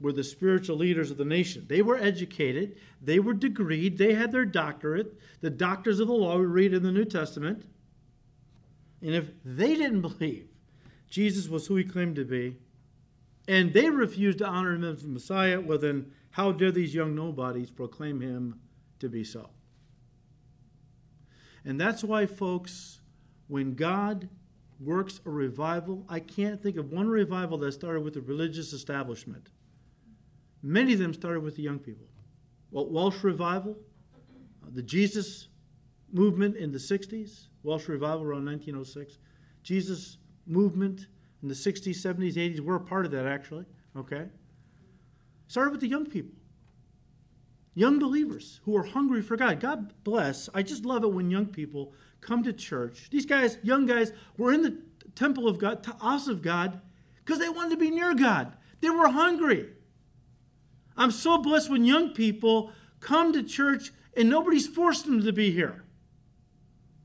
[0.00, 1.64] were the spiritual leaders of the nation.
[1.68, 6.38] They were educated, they were degreed, they had their doctorate, the doctors of the law
[6.38, 7.64] we read in the New Testament.
[9.00, 10.48] And if they didn't believe
[11.08, 12.56] Jesus was who he claimed to be,
[13.46, 17.14] and they refused to honor him as the Messiah, well, then how dare these young
[17.14, 18.60] nobodies proclaim him
[18.98, 19.50] to be so?
[21.64, 23.00] And that's why, folks,
[23.48, 24.28] when God
[24.80, 29.48] works a revival, I can't think of one revival that started with the religious establishment.
[30.62, 32.06] Many of them started with the young people.
[32.70, 33.76] Well, Welsh revival,
[34.62, 35.48] uh, the Jesus
[36.12, 39.18] movement in the 60s, Welsh revival around 1906,
[39.62, 41.06] Jesus movement
[41.42, 43.64] in the 60s, 70s, 80s, we're a part of that actually,
[43.96, 44.26] okay?
[45.46, 46.34] Started with the young people
[47.74, 49.60] young believers who are hungry for God.
[49.60, 50.48] God bless.
[50.54, 53.08] I just love it when young people come to church.
[53.10, 54.78] These guys, young guys, were in the
[55.14, 56.80] temple of God, to house of God,
[57.24, 58.56] because they wanted to be near God.
[58.80, 59.70] They were hungry.
[60.96, 65.50] I'm so blessed when young people come to church and nobody's forced them to be
[65.50, 65.84] here.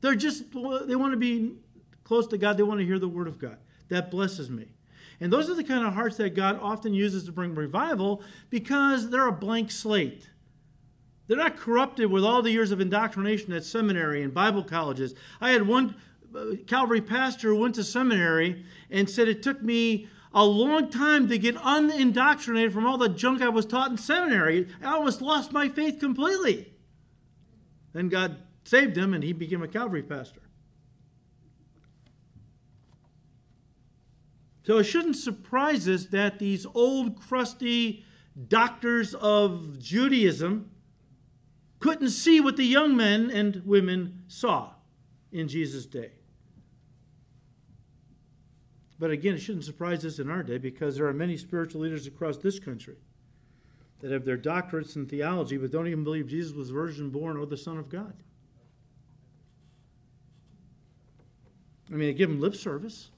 [0.01, 1.55] They're just, they want to be
[2.03, 2.57] close to God.
[2.57, 3.57] They want to hear the word of God.
[3.89, 4.67] That blesses me.
[5.19, 9.09] And those are the kind of hearts that God often uses to bring revival because
[9.09, 10.29] they're a blank slate.
[11.29, 15.13] They're not corrupted with all the years of indoctrination at seminary and Bible colleges.
[15.39, 15.95] I had one
[16.35, 21.29] uh, Calvary pastor who went to seminary and said it took me a long time
[21.29, 24.69] to get unindoctrinated from all the junk I was taught in seminary.
[24.81, 26.73] I almost lost my faith completely.
[27.93, 30.41] Then God saved him and he became a Calvary pastor.
[34.63, 38.03] So it shouldn't surprise us that these old, crusty
[38.47, 40.71] doctors of Judaism
[41.79, 44.71] couldn't see what the young men and women saw
[45.31, 46.11] in Jesus' day.
[48.99, 52.05] But again, it shouldn't surprise us in our day because there are many spiritual leaders
[52.05, 52.97] across this country
[54.01, 57.45] that have their doctorates in theology but don't even believe Jesus was virgin born or
[57.45, 58.13] the Son of God.
[61.89, 63.09] I mean, they give him lip service,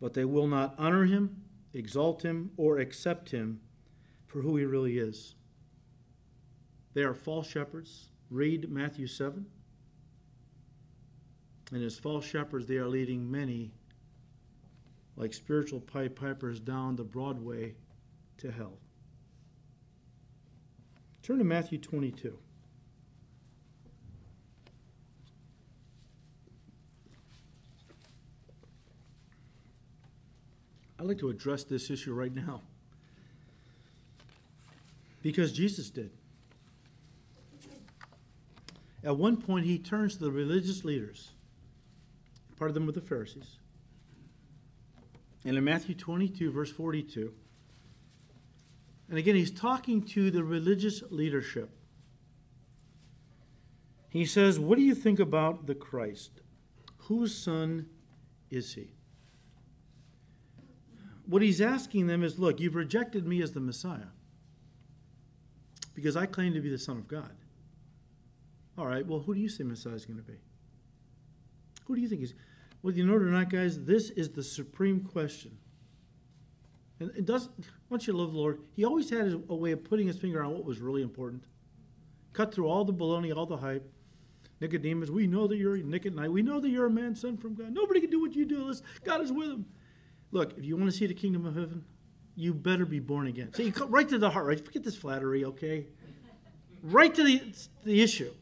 [0.00, 1.42] but they will not honor him,
[1.74, 3.60] exalt him, or accept him
[4.26, 5.34] for who he really is.
[6.98, 8.08] They are false shepherds.
[8.28, 9.46] Read Matthew 7.
[11.70, 13.70] And as false shepherds, they are leading many,
[15.14, 17.76] like spiritual pipe pipers, down the Broadway
[18.38, 18.78] to hell.
[21.22, 22.36] Turn to Matthew 22.
[30.98, 32.62] I'd like to address this issue right now.
[35.22, 36.10] Because Jesus did.
[39.08, 41.30] At one point, he turns to the religious leaders,
[42.58, 43.56] part of them were the Pharisees.
[45.46, 47.32] And in Matthew 22, verse 42,
[49.08, 51.70] and again, he's talking to the religious leadership.
[54.10, 56.42] He says, What do you think about the Christ?
[57.04, 57.86] Whose son
[58.50, 58.92] is he?
[61.24, 64.12] What he's asking them is Look, you've rejected me as the Messiah
[65.94, 67.32] because I claim to be the Son of God.
[68.78, 70.38] All right, well, who do you say Messiah is going to be?
[71.86, 72.34] Who do you think is?
[72.80, 75.58] Whether you know it or not, guys, this is the supreme question.
[77.00, 77.52] And it doesn't,
[77.90, 80.52] once you love the Lord, He always had a way of putting His finger on
[80.52, 81.42] what was really important.
[82.32, 83.90] Cut through all the baloney, all the hype.
[84.60, 86.28] Nicodemus, we know that you're Nicodemus.
[86.28, 87.72] We know that you're a man sent from God.
[87.72, 89.66] Nobody can do what you do unless God is with him.
[90.30, 91.84] Look, if you want to see the kingdom of heaven,
[92.36, 93.52] you better be born again.
[93.54, 94.64] So you come right to the heart, right?
[94.64, 95.86] Forget this flattery, okay?
[96.82, 97.42] Right to the,
[97.84, 98.32] the issue.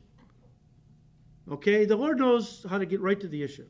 [1.50, 1.84] Okay?
[1.84, 3.66] The Lord knows how to get right to the issue.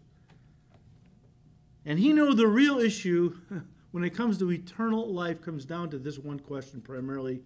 [1.85, 3.37] And He knows the real issue
[3.91, 7.43] when it comes to eternal life comes down to this one question primarily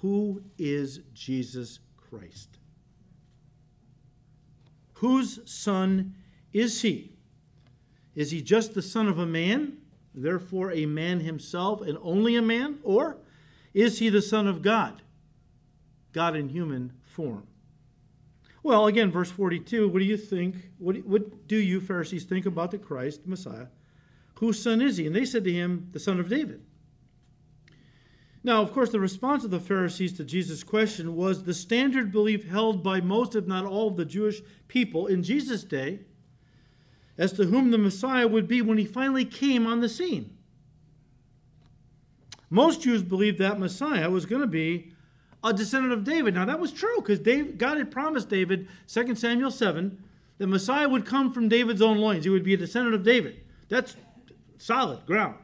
[0.00, 2.58] Who is Jesus Christ?
[4.94, 6.14] Whose son
[6.52, 7.12] is he?
[8.14, 9.78] Is he just the son of a man,
[10.12, 12.78] therefore a man himself and only a man?
[12.82, 13.18] Or
[13.74, 15.02] is he the son of God,
[16.12, 17.46] God in human form?
[18.62, 20.56] Well, again, verse 42, what do you think?
[20.78, 23.66] What, what do you, Pharisees, think about the Christ, Messiah?
[24.40, 25.06] Whose son is he?
[25.06, 26.62] And they said to him, The son of David.
[28.44, 32.48] Now, of course, the response of the Pharisees to Jesus' question was the standard belief
[32.48, 36.00] held by most, if not all, of the Jewish people in Jesus' day
[37.18, 40.36] as to whom the Messiah would be when he finally came on the scene.
[42.48, 44.92] Most Jews believed that Messiah was going to be
[45.44, 46.34] a descendant of David.
[46.34, 50.02] Now, that was true because God had promised David, 2 Samuel 7,
[50.38, 52.24] that Messiah would come from David's own loins.
[52.24, 53.40] He would be a descendant of David.
[53.68, 53.96] That's
[54.56, 55.38] solid ground.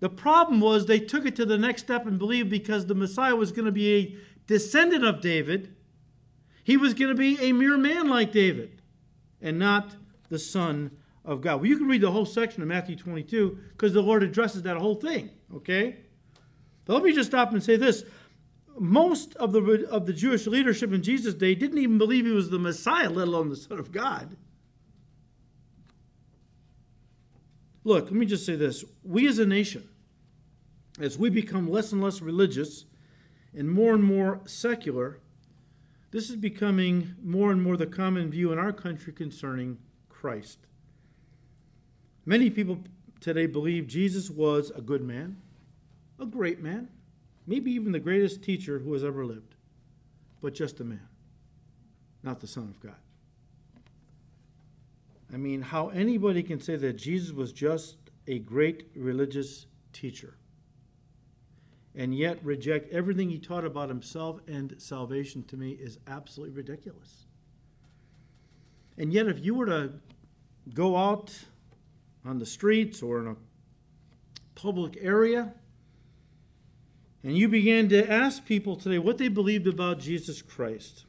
[0.00, 3.34] The problem was they took it to the next step and believed because the Messiah
[3.34, 4.16] was going to be a
[4.46, 5.74] descendant of David,
[6.62, 8.82] he was going to be a mere man like David
[9.40, 9.96] and not
[10.28, 10.90] the Son
[11.24, 11.56] of God.
[11.56, 14.76] Well, you can read the whole section of Matthew 22 because the Lord addresses that
[14.76, 15.96] whole thing, okay?
[16.84, 18.04] But let me just stop and say this.
[18.78, 22.50] Most of the, of the Jewish leadership in Jesus' day didn't even believe he was
[22.50, 24.36] the Messiah, let alone the Son of God.
[27.84, 28.84] Look, let me just say this.
[29.04, 29.88] We as a nation,
[30.98, 32.86] as we become less and less religious
[33.56, 35.20] and more and more secular,
[36.10, 39.78] this is becoming more and more the common view in our country concerning
[40.08, 40.58] Christ.
[42.24, 42.78] Many people
[43.20, 45.36] today believe Jesus was a good man,
[46.18, 46.88] a great man,
[47.46, 49.54] maybe even the greatest teacher who has ever lived,
[50.40, 51.08] but just a man,
[52.22, 52.96] not the Son of God.
[55.32, 57.96] I mean, how anybody can say that Jesus was just
[58.26, 60.34] a great religious teacher
[61.94, 67.26] and yet reject everything he taught about himself and salvation to me is absolutely ridiculous.
[68.98, 69.92] And yet, if you were to
[70.72, 71.36] go out
[72.24, 73.36] on the streets or in a
[74.54, 75.52] public area
[77.24, 81.06] and you began to ask people today what they believed about Jesus Christ,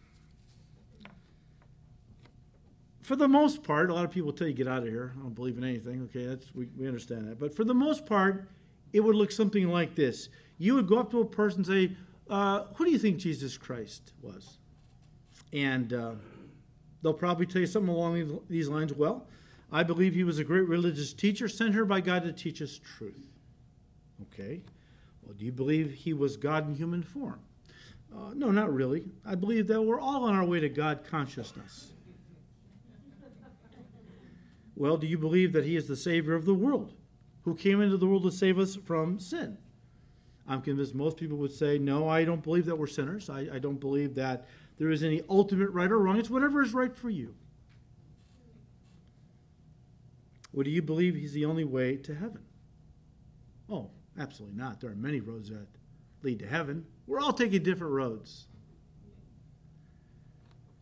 [3.01, 5.13] for the most part, a lot of people tell you get out of here.
[5.16, 6.09] I don't believe in anything.
[6.09, 7.39] Okay, that's we, we understand that.
[7.39, 8.49] But for the most part,
[8.93, 11.97] it would look something like this you would go up to a person and say,
[12.30, 14.57] uh, Who do you think Jesus Christ was?
[15.53, 16.13] And uh,
[17.01, 18.93] they'll probably tell you something along these lines.
[18.93, 19.28] Well,
[19.72, 22.80] I believe he was a great religious teacher sent here by God to teach us
[22.97, 23.28] truth.
[24.34, 24.61] Okay.
[25.26, 27.39] Well, do you believe he was God in human form?
[28.15, 29.05] Uh, no, not really.
[29.26, 31.91] I believe that we're all on our way to God consciousness.
[34.76, 36.93] Well, do you believe that he is the Savior of the world,
[37.43, 39.57] who came into the world to save us from sin?
[40.47, 43.30] I'm convinced most people would say, no, I don't believe that we're sinners.
[43.30, 44.45] I, I don't believe that
[44.78, 46.17] there is any ultimate right or wrong.
[46.19, 47.34] It's whatever is right for you.
[50.53, 52.41] Or do you believe he's the only way to heaven?
[54.18, 54.80] Absolutely not.
[54.80, 55.68] There are many roads that
[56.24, 56.86] lead to heaven.
[57.07, 58.47] We're all taking different roads.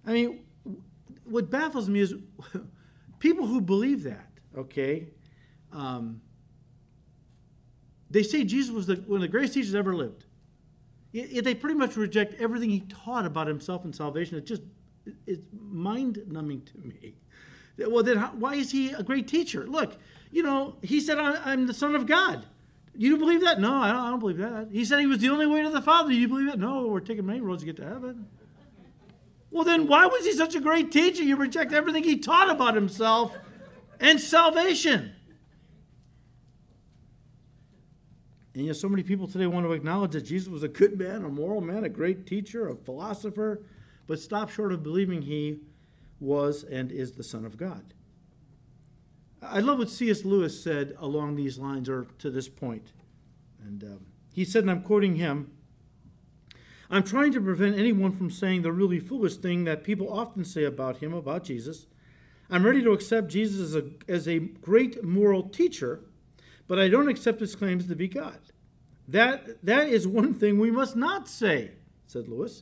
[0.05, 0.39] I mean,
[1.23, 2.15] what baffles me is
[3.19, 5.07] people who believe that, okay,
[5.71, 6.21] um,
[8.09, 10.25] they say Jesus was the, one of the greatest teachers ever lived.
[11.13, 14.37] It, they pretty much reject everything he taught about himself and salvation.
[14.37, 14.63] It's just
[15.27, 17.15] it's mind numbing to me.
[17.77, 19.65] Well, then how, why is he a great teacher?
[19.67, 19.97] Look,
[20.31, 22.45] you know, he said, I'm the Son of God.
[22.95, 23.59] You don't believe that?
[23.59, 24.67] No, I don't, I don't, believe that.
[24.71, 26.11] He said he was the only way to the Father.
[26.11, 26.59] You believe that?
[26.59, 28.27] No, we're taking many roads to get to heaven.
[29.49, 31.23] Well, then why was he such a great teacher?
[31.23, 33.35] You reject everything he taught about himself
[33.99, 35.13] and salvation.
[38.55, 41.25] And yet, so many people today want to acknowledge that Jesus was a good man,
[41.25, 43.63] a moral man, a great teacher, a philosopher,
[44.05, 45.61] but stop short of believing he
[46.19, 47.93] was and is the Son of God.
[49.45, 50.25] I love what C.S.
[50.25, 52.91] Lewis said along these lines, or to this point.
[53.63, 55.51] And um, he said, and I'm quoting him
[56.93, 60.63] I'm trying to prevent anyone from saying the really foolish thing that people often say
[60.63, 61.87] about him, about Jesus.
[62.51, 66.01] I'm ready to accept Jesus as a, as a great moral teacher,
[66.67, 68.37] but I don't accept his claims to be God.
[69.07, 71.71] That, that is one thing we must not say,
[72.05, 72.61] said Lewis.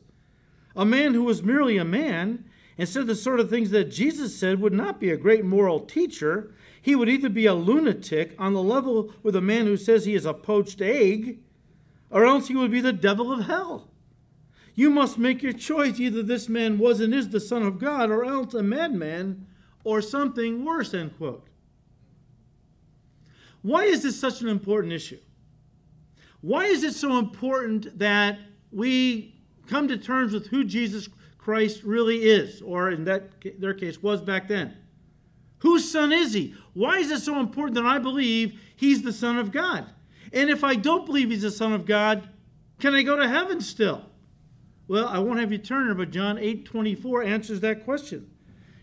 [0.78, 2.46] A man who was merely a man
[2.78, 5.82] and said the sort of things that Jesus said would not be a great moral
[5.82, 6.54] teacher.
[6.82, 10.16] He would either be a lunatic on the level with a man who says he
[10.16, 11.40] is a poached egg,
[12.10, 13.90] or else he would be the devil of hell.
[14.74, 16.00] You must make your choice.
[16.00, 19.46] Either this man was and is the Son of God, or else a madman,
[19.84, 20.94] or something worse.
[20.94, 21.48] End quote.
[23.62, 25.20] Why is this such an important issue?
[26.42, 28.40] Why is it so important that
[28.72, 29.36] we
[29.68, 31.08] come to terms with who Jesus
[31.38, 34.78] Christ really is, or in that their case was back then?
[35.62, 36.56] Whose son is he?
[36.74, 39.86] Why is it so important that I believe he's the Son of God?
[40.34, 42.30] And if I don't believe he's the Son of God,
[42.80, 44.06] can I go to heaven still?
[44.88, 48.30] Well, I won't have you turn but John 8 24 answers that question.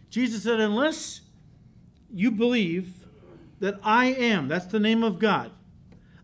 [0.08, 1.22] Jesus said, Unless
[2.12, 3.04] you believe
[3.58, 5.50] that I am, that's the name of God,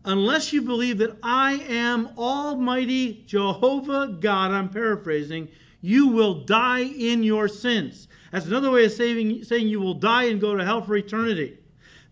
[0.05, 5.49] unless you believe that I am Almighty Jehovah God, I'm paraphrasing,
[5.85, 8.07] you will die in your sins.
[8.31, 11.59] That's another way of saying, saying you will die and go to hell for eternity.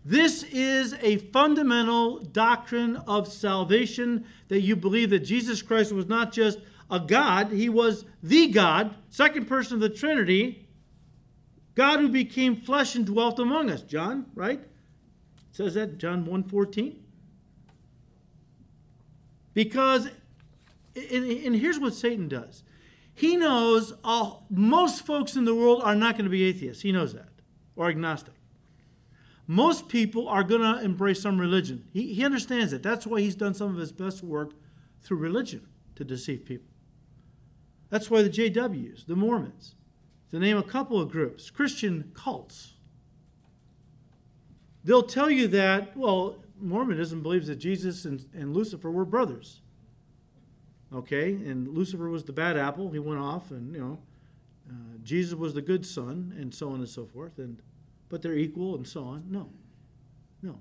[0.04, 6.30] This is a fundamental doctrine of salvation that you believe that Jesus Christ was not
[6.32, 10.68] just a God, he was the God, second person of the Trinity,
[11.74, 13.82] God who became flesh and dwelt among us.
[13.82, 14.60] John, right?
[14.60, 14.68] It
[15.50, 16.94] says that John 1:14.
[19.52, 20.08] Because,
[20.94, 22.62] and here's what Satan does
[23.14, 26.82] he knows all, most folks in the world are not going to be atheists.
[26.82, 27.28] He knows that,
[27.76, 28.34] or agnostic.
[29.46, 31.84] Most people are going to embrace some religion.
[31.92, 32.82] He, he understands it.
[32.82, 34.52] That's why he's done some of his best work
[35.02, 36.70] through religion to deceive people.
[37.90, 39.74] That's why the JWs, the Mormons,
[40.30, 42.72] to name a couple of groups, Christian cults,
[44.82, 49.60] they'll tell you that, well, Mormonism believes that Jesus and, and Lucifer were brothers.
[50.94, 52.90] Okay, and Lucifer was the bad apple.
[52.90, 53.98] He went off, and you know,
[54.70, 57.38] uh, Jesus was the good son, and so on and so forth.
[57.38, 57.60] And
[58.08, 59.24] but they're equal, and so on.
[59.28, 59.50] No,
[60.42, 60.60] no.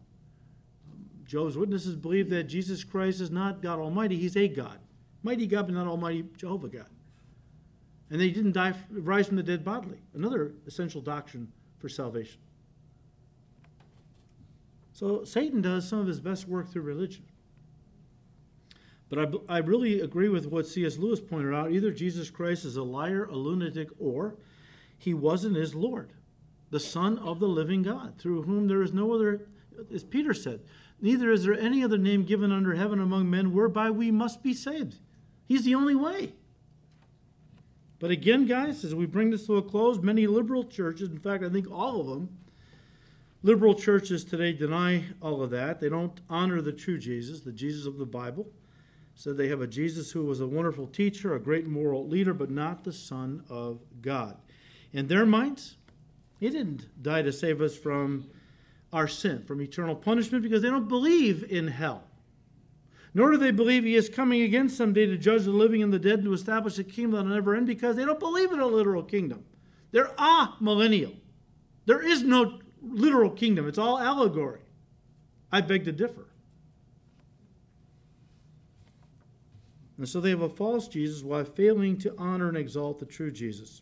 [1.25, 4.79] Jehovah's Witnesses believe that Jesus Christ is not God Almighty; He's a God,
[5.21, 6.89] mighty God, but not Almighty Jehovah God.
[8.09, 9.99] And they didn't die, rise from the dead bodily.
[10.13, 12.39] Another essential doctrine for salvation.
[14.93, 17.25] So Satan does some of his best work through religion.
[19.13, 20.97] But I, I really agree with what C.S.
[20.97, 21.71] Lewis pointed out.
[21.71, 24.37] Either Jesus Christ is a liar, a lunatic, or
[24.97, 26.13] he wasn't his Lord,
[26.71, 29.45] the Son of the living God, through whom there is no other,
[29.93, 30.61] as Peter said,
[30.99, 34.51] neither is there any other name given under heaven among men whereby we must be
[34.51, 34.95] saved.
[35.45, 36.33] He's the only way.
[37.99, 41.43] But again, guys, as we bring this to a close, many liberal churches, in fact,
[41.43, 42.35] I think all of them,
[43.43, 45.79] liberal churches today deny all of that.
[45.79, 48.47] They don't honor the true Jesus, the Jesus of the Bible
[49.15, 52.49] said they have a Jesus who was a wonderful teacher, a great moral leader, but
[52.49, 54.37] not the Son of God.
[54.91, 55.77] In their minds,
[56.39, 58.29] he didn't die to save us from
[58.91, 62.03] our sin, from eternal punishment, because they don't believe in hell.
[63.13, 65.99] Nor do they believe he is coming again someday to judge the living and the
[65.99, 68.59] dead and to establish a kingdom that will never end because they don't believe in
[68.59, 69.45] a literal kingdom.
[69.91, 71.15] They're amillennial.
[71.85, 74.61] There is no literal kingdom, it's all allegory.
[75.51, 76.25] I beg to differ.
[79.97, 83.31] And so they have a false Jesus while failing to honor and exalt the true
[83.31, 83.81] Jesus.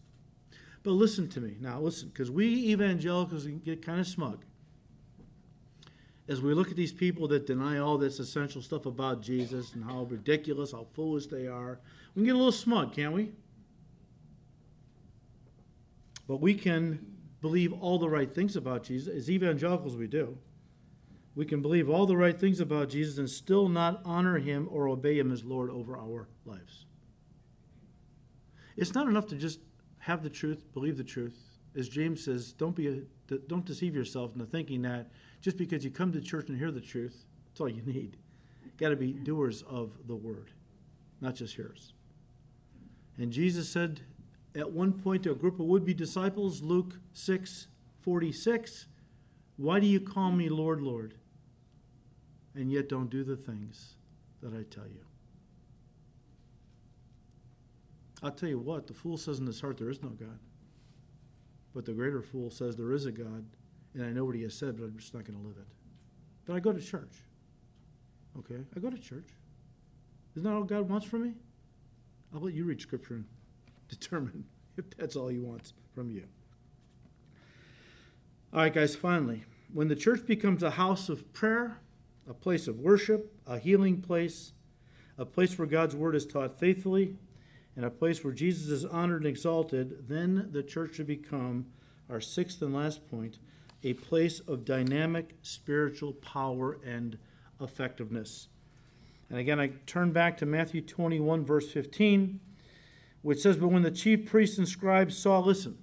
[0.84, 1.58] But listen to me.
[1.60, 4.44] Now, listen, because we evangelicals get kind of smug.
[6.28, 9.84] As we look at these people that deny all this essential stuff about Jesus and
[9.84, 11.80] how ridiculous, how foolish they are,
[12.16, 13.32] we can get a little smug, can't we?
[16.28, 17.06] But we can
[17.42, 19.14] believe all the right things about Jesus.
[19.14, 20.38] As evangelicals, we do.
[21.36, 24.90] We can believe all the right things about Jesus and still not honor him or
[24.90, 26.86] obey him as Lord over our lives.
[28.76, 29.60] It's not enough to just
[30.00, 31.38] have the truth, believe the truth.
[31.76, 35.10] As James says, don't, be a, don't deceive yourself into thinking that
[35.40, 38.18] just because you come to church and hear the truth, that's all you need.
[38.64, 40.52] You've Got to be doers of the word,
[41.22, 41.94] not just hearers.
[43.18, 44.02] And Jesus said
[44.56, 47.68] at one point to a group of would be disciples, Luke 6
[48.02, 48.88] 46,
[49.58, 51.14] Why do you call me Lord, Lord?
[52.56, 53.96] And yet don't do the things
[54.42, 55.06] that I tell you.
[58.24, 60.40] I'll tell you what, the fool says in his heart there is no God.
[61.74, 63.46] But the greater fool says there is a God,
[63.94, 65.68] and I know what he has said, but I'm just not going to live it.
[66.46, 67.24] But I go to church.
[68.38, 68.64] Okay?
[68.76, 69.30] I go to church.
[70.36, 71.34] Isn't that all God wants from me?
[72.34, 73.26] I'll let you read Scripture and
[73.90, 74.46] determine
[74.78, 76.24] if that's all He wants from you.
[78.54, 81.78] All right, guys, finally, when the church becomes a house of prayer,
[82.30, 84.54] a place of worship, a healing place,
[85.18, 87.16] a place where God's word is taught faithfully,
[87.76, 91.68] and a place where Jesus is honored and exalted, then the church should become,
[92.10, 93.40] our sixth and last point,
[93.84, 97.18] a place of dynamic spiritual power and
[97.60, 98.48] effectiveness.
[99.30, 102.40] And again, I turn back to Matthew 21, verse 15,
[103.22, 105.78] which says, But when the chief priests and scribes saw, listen,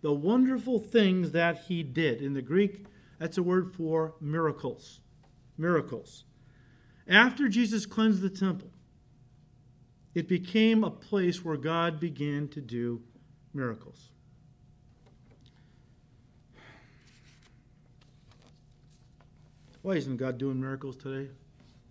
[0.00, 2.22] the wonderful things that he did.
[2.22, 2.86] In the Greek,
[3.18, 5.00] that's a word for miracles.
[5.58, 6.24] Miracles.
[7.08, 8.70] After Jesus cleansed the temple,
[10.14, 13.02] it became a place where God began to do
[13.52, 14.10] miracles.
[19.82, 21.30] Why isn't God doing miracles today,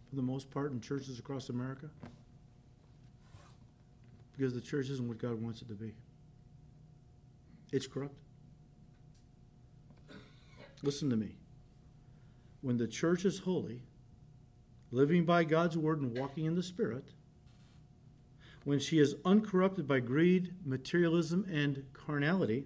[0.09, 1.89] for the most part, in churches across America?
[4.35, 5.93] Because the church isn't what God wants it to be.
[7.71, 8.13] It's corrupt.
[10.83, 11.35] Listen to me.
[12.61, 13.83] When the church is holy,
[14.91, 17.05] living by God's word and walking in the Spirit,
[18.63, 22.65] when she is uncorrupted by greed, materialism, and carnality,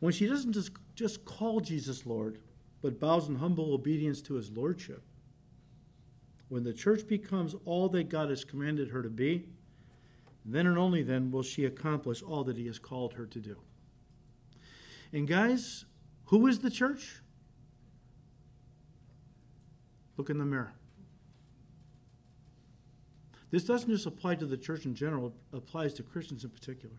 [0.00, 2.38] when she doesn't just, just call Jesus Lord,
[2.82, 5.02] but bows in humble obedience to his lordship,
[6.48, 9.48] when the church becomes all that God has commanded her to be,
[10.44, 13.56] then and only then will she accomplish all that he has called her to do.
[15.12, 15.84] And guys,
[16.26, 17.20] who is the church?
[20.18, 20.72] Look in the mirror.
[23.50, 26.96] This doesn't just apply to the church in general, it applies to Christians in particular.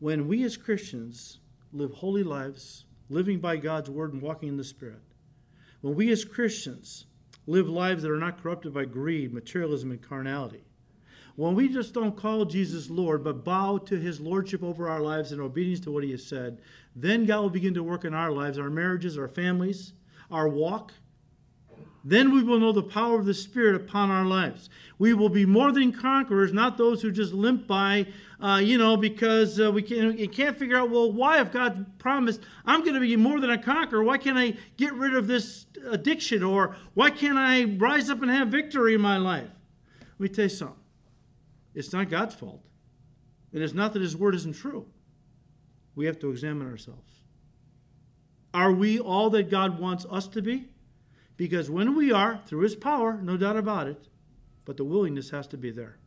[0.00, 1.38] When we as Christians
[1.72, 5.02] live holy lives, living by God's word and walking in the Spirit,
[5.82, 7.06] when we as Christians
[7.46, 10.64] live lives that are not corrupted by greed, materialism, and carnality,
[11.36, 15.32] when we just don't call Jesus Lord, but bow to his lordship over our lives
[15.32, 16.60] in obedience to what he has said,
[16.94, 19.92] then God will begin to work in our lives, our marriages, our families,
[20.30, 20.92] our walk.
[22.04, 24.68] Then we will know the power of the Spirit upon our lives.
[24.98, 28.08] We will be more than conquerors, not those who just limp by,
[28.40, 32.40] uh, you know, because uh, we can't, can't figure out, well, why, if God promised
[32.66, 35.66] I'm going to be more than a conqueror, why can't I get rid of this
[35.88, 36.42] addiction?
[36.42, 39.50] Or why can't I rise up and have victory in my life?
[40.18, 40.76] Let me tell you something.
[41.74, 42.62] It's not God's fault.
[43.52, 44.86] And it's not that His word isn't true.
[45.94, 47.10] We have to examine ourselves.
[48.52, 50.68] Are we all that God wants us to be?
[51.42, 54.06] Because when we are, through His power, no doubt about it,
[54.64, 55.98] but the willingness has to be there.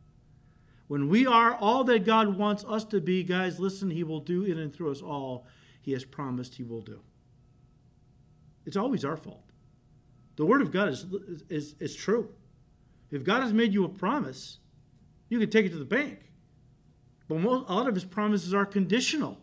[0.88, 4.44] When we are all that God wants us to be, guys, listen, He will do
[4.44, 5.46] in and through us all
[5.82, 7.00] He has promised He will do.
[8.64, 9.44] It's always our fault.
[10.36, 11.04] The Word of God is,
[11.50, 12.30] is, is true.
[13.10, 14.60] If God has made you a promise,
[15.28, 16.30] you can take it to the bank.
[17.28, 19.36] But most, a lot of his promises are conditional.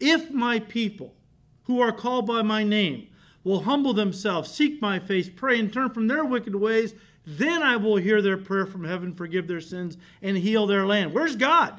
[0.00, 1.14] If my people,
[1.66, 3.10] who are called by my name,
[3.44, 6.94] will humble themselves, seek my face, pray, and turn from their wicked ways,
[7.26, 11.14] then I will hear their prayer from heaven, forgive their sins, and heal their land.
[11.14, 11.78] Where's God?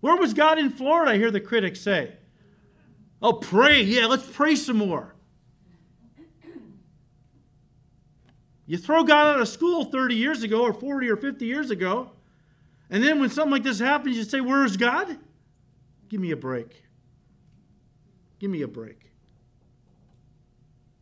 [0.00, 1.12] Where was God in Florida?
[1.12, 2.12] I hear the critics say.
[3.22, 3.82] Oh, pray.
[3.82, 5.14] Yeah, let's pray some more.
[8.66, 12.10] You throw God out of school 30 years ago, or 40 or 50 years ago,
[12.90, 15.18] and then when something like this happens, you say, Where's God?
[16.08, 16.82] Give me a break.
[18.38, 19.13] Give me a break.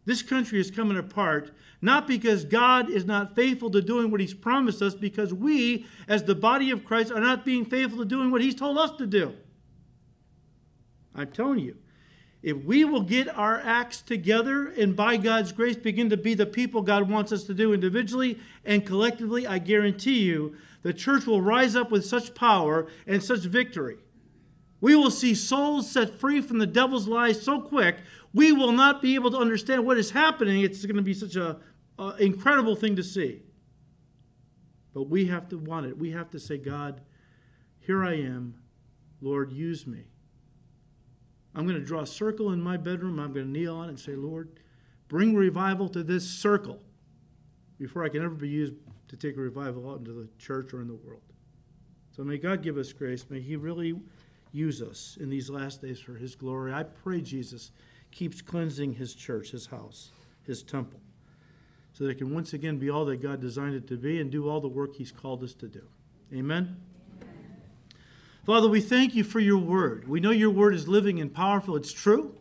[0.05, 1.53] This country is coming apart
[1.85, 6.23] not because God is not faithful to doing what He's promised us, because we, as
[6.23, 9.07] the body of Christ, are not being faithful to doing what He's told us to
[9.07, 9.35] do.
[11.13, 11.77] I'm telling you,
[12.41, 16.47] if we will get our acts together and by God's grace begin to be the
[16.47, 21.41] people God wants us to do individually and collectively, I guarantee you the church will
[21.41, 23.99] rise up with such power and such victory.
[24.81, 27.99] We will see souls set free from the devil's lies so quick,
[28.35, 30.63] we will not be able to understand what is happening.
[30.63, 31.57] It's going to be such an
[32.19, 33.43] incredible thing to see.
[34.95, 35.97] But we have to want it.
[35.97, 37.01] We have to say, God,
[37.81, 38.55] here I am.
[39.21, 40.05] Lord, use me.
[41.55, 43.19] I'm going to draw a circle in my bedroom.
[43.19, 44.61] I'm going to kneel on it and say, Lord,
[45.09, 46.83] bring revival to this circle
[47.79, 48.75] before I can ever be used
[49.09, 51.23] to take a revival out into the church or in the world.
[52.17, 53.27] So may God give us grace.
[53.29, 53.95] May He really
[54.53, 56.73] use us in these last days for His glory.
[56.73, 57.73] I pray Jesus
[58.13, 60.13] keeps cleansing His church, His house,
[60.47, 61.01] His temple,
[61.93, 64.31] so that it can once again be all that God designed it to be and
[64.31, 65.83] do all the work He's called us to do.
[66.33, 66.77] Amen.
[68.45, 70.09] Father, we thank you for your word.
[70.09, 71.77] We know your word is living and powerful.
[71.77, 72.35] It's true.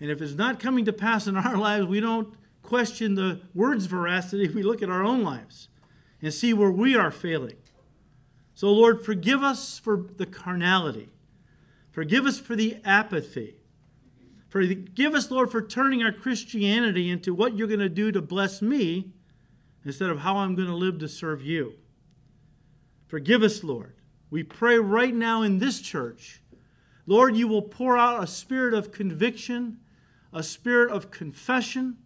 [0.00, 3.86] And if it's not coming to pass in our lives, we don't question the word's
[3.86, 4.48] veracity.
[4.48, 5.68] We look at our own lives
[6.20, 7.56] and see where we are failing.
[8.54, 11.10] So, Lord, forgive us for the carnality.
[11.90, 13.56] Forgive us for the apathy.
[14.54, 18.62] Forgive us, Lord, for turning our Christianity into what you're going to do to bless
[18.62, 19.10] me
[19.84, 21.74] instead of how I'm going to live to serve you.
[23.08, 23.96] Forgive us, Lord.
[24.30, 26.40] We pray right now in this church,
[27.04, 29.78] Lord, you will pour out a spirit of conviction,
[30.32, 31.96] a spirit of confession,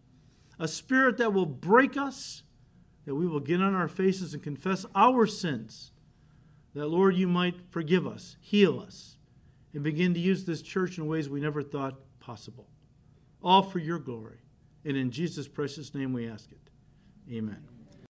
[0.58, 2.44] a spirit that will break us,
[3.04, 5.92] that we will get on our faces and confess our sins,
[6.72, 9.18] that, Lord, you might forgive us, heal us,
[9.74, 12.66] and begin to use this church in ways we never thought possible.
[13.42, 14.36] All for your glory.
[14.84, 16.70] And in Jesus' precious name we ask it.
[17.32, 17.77] Amen.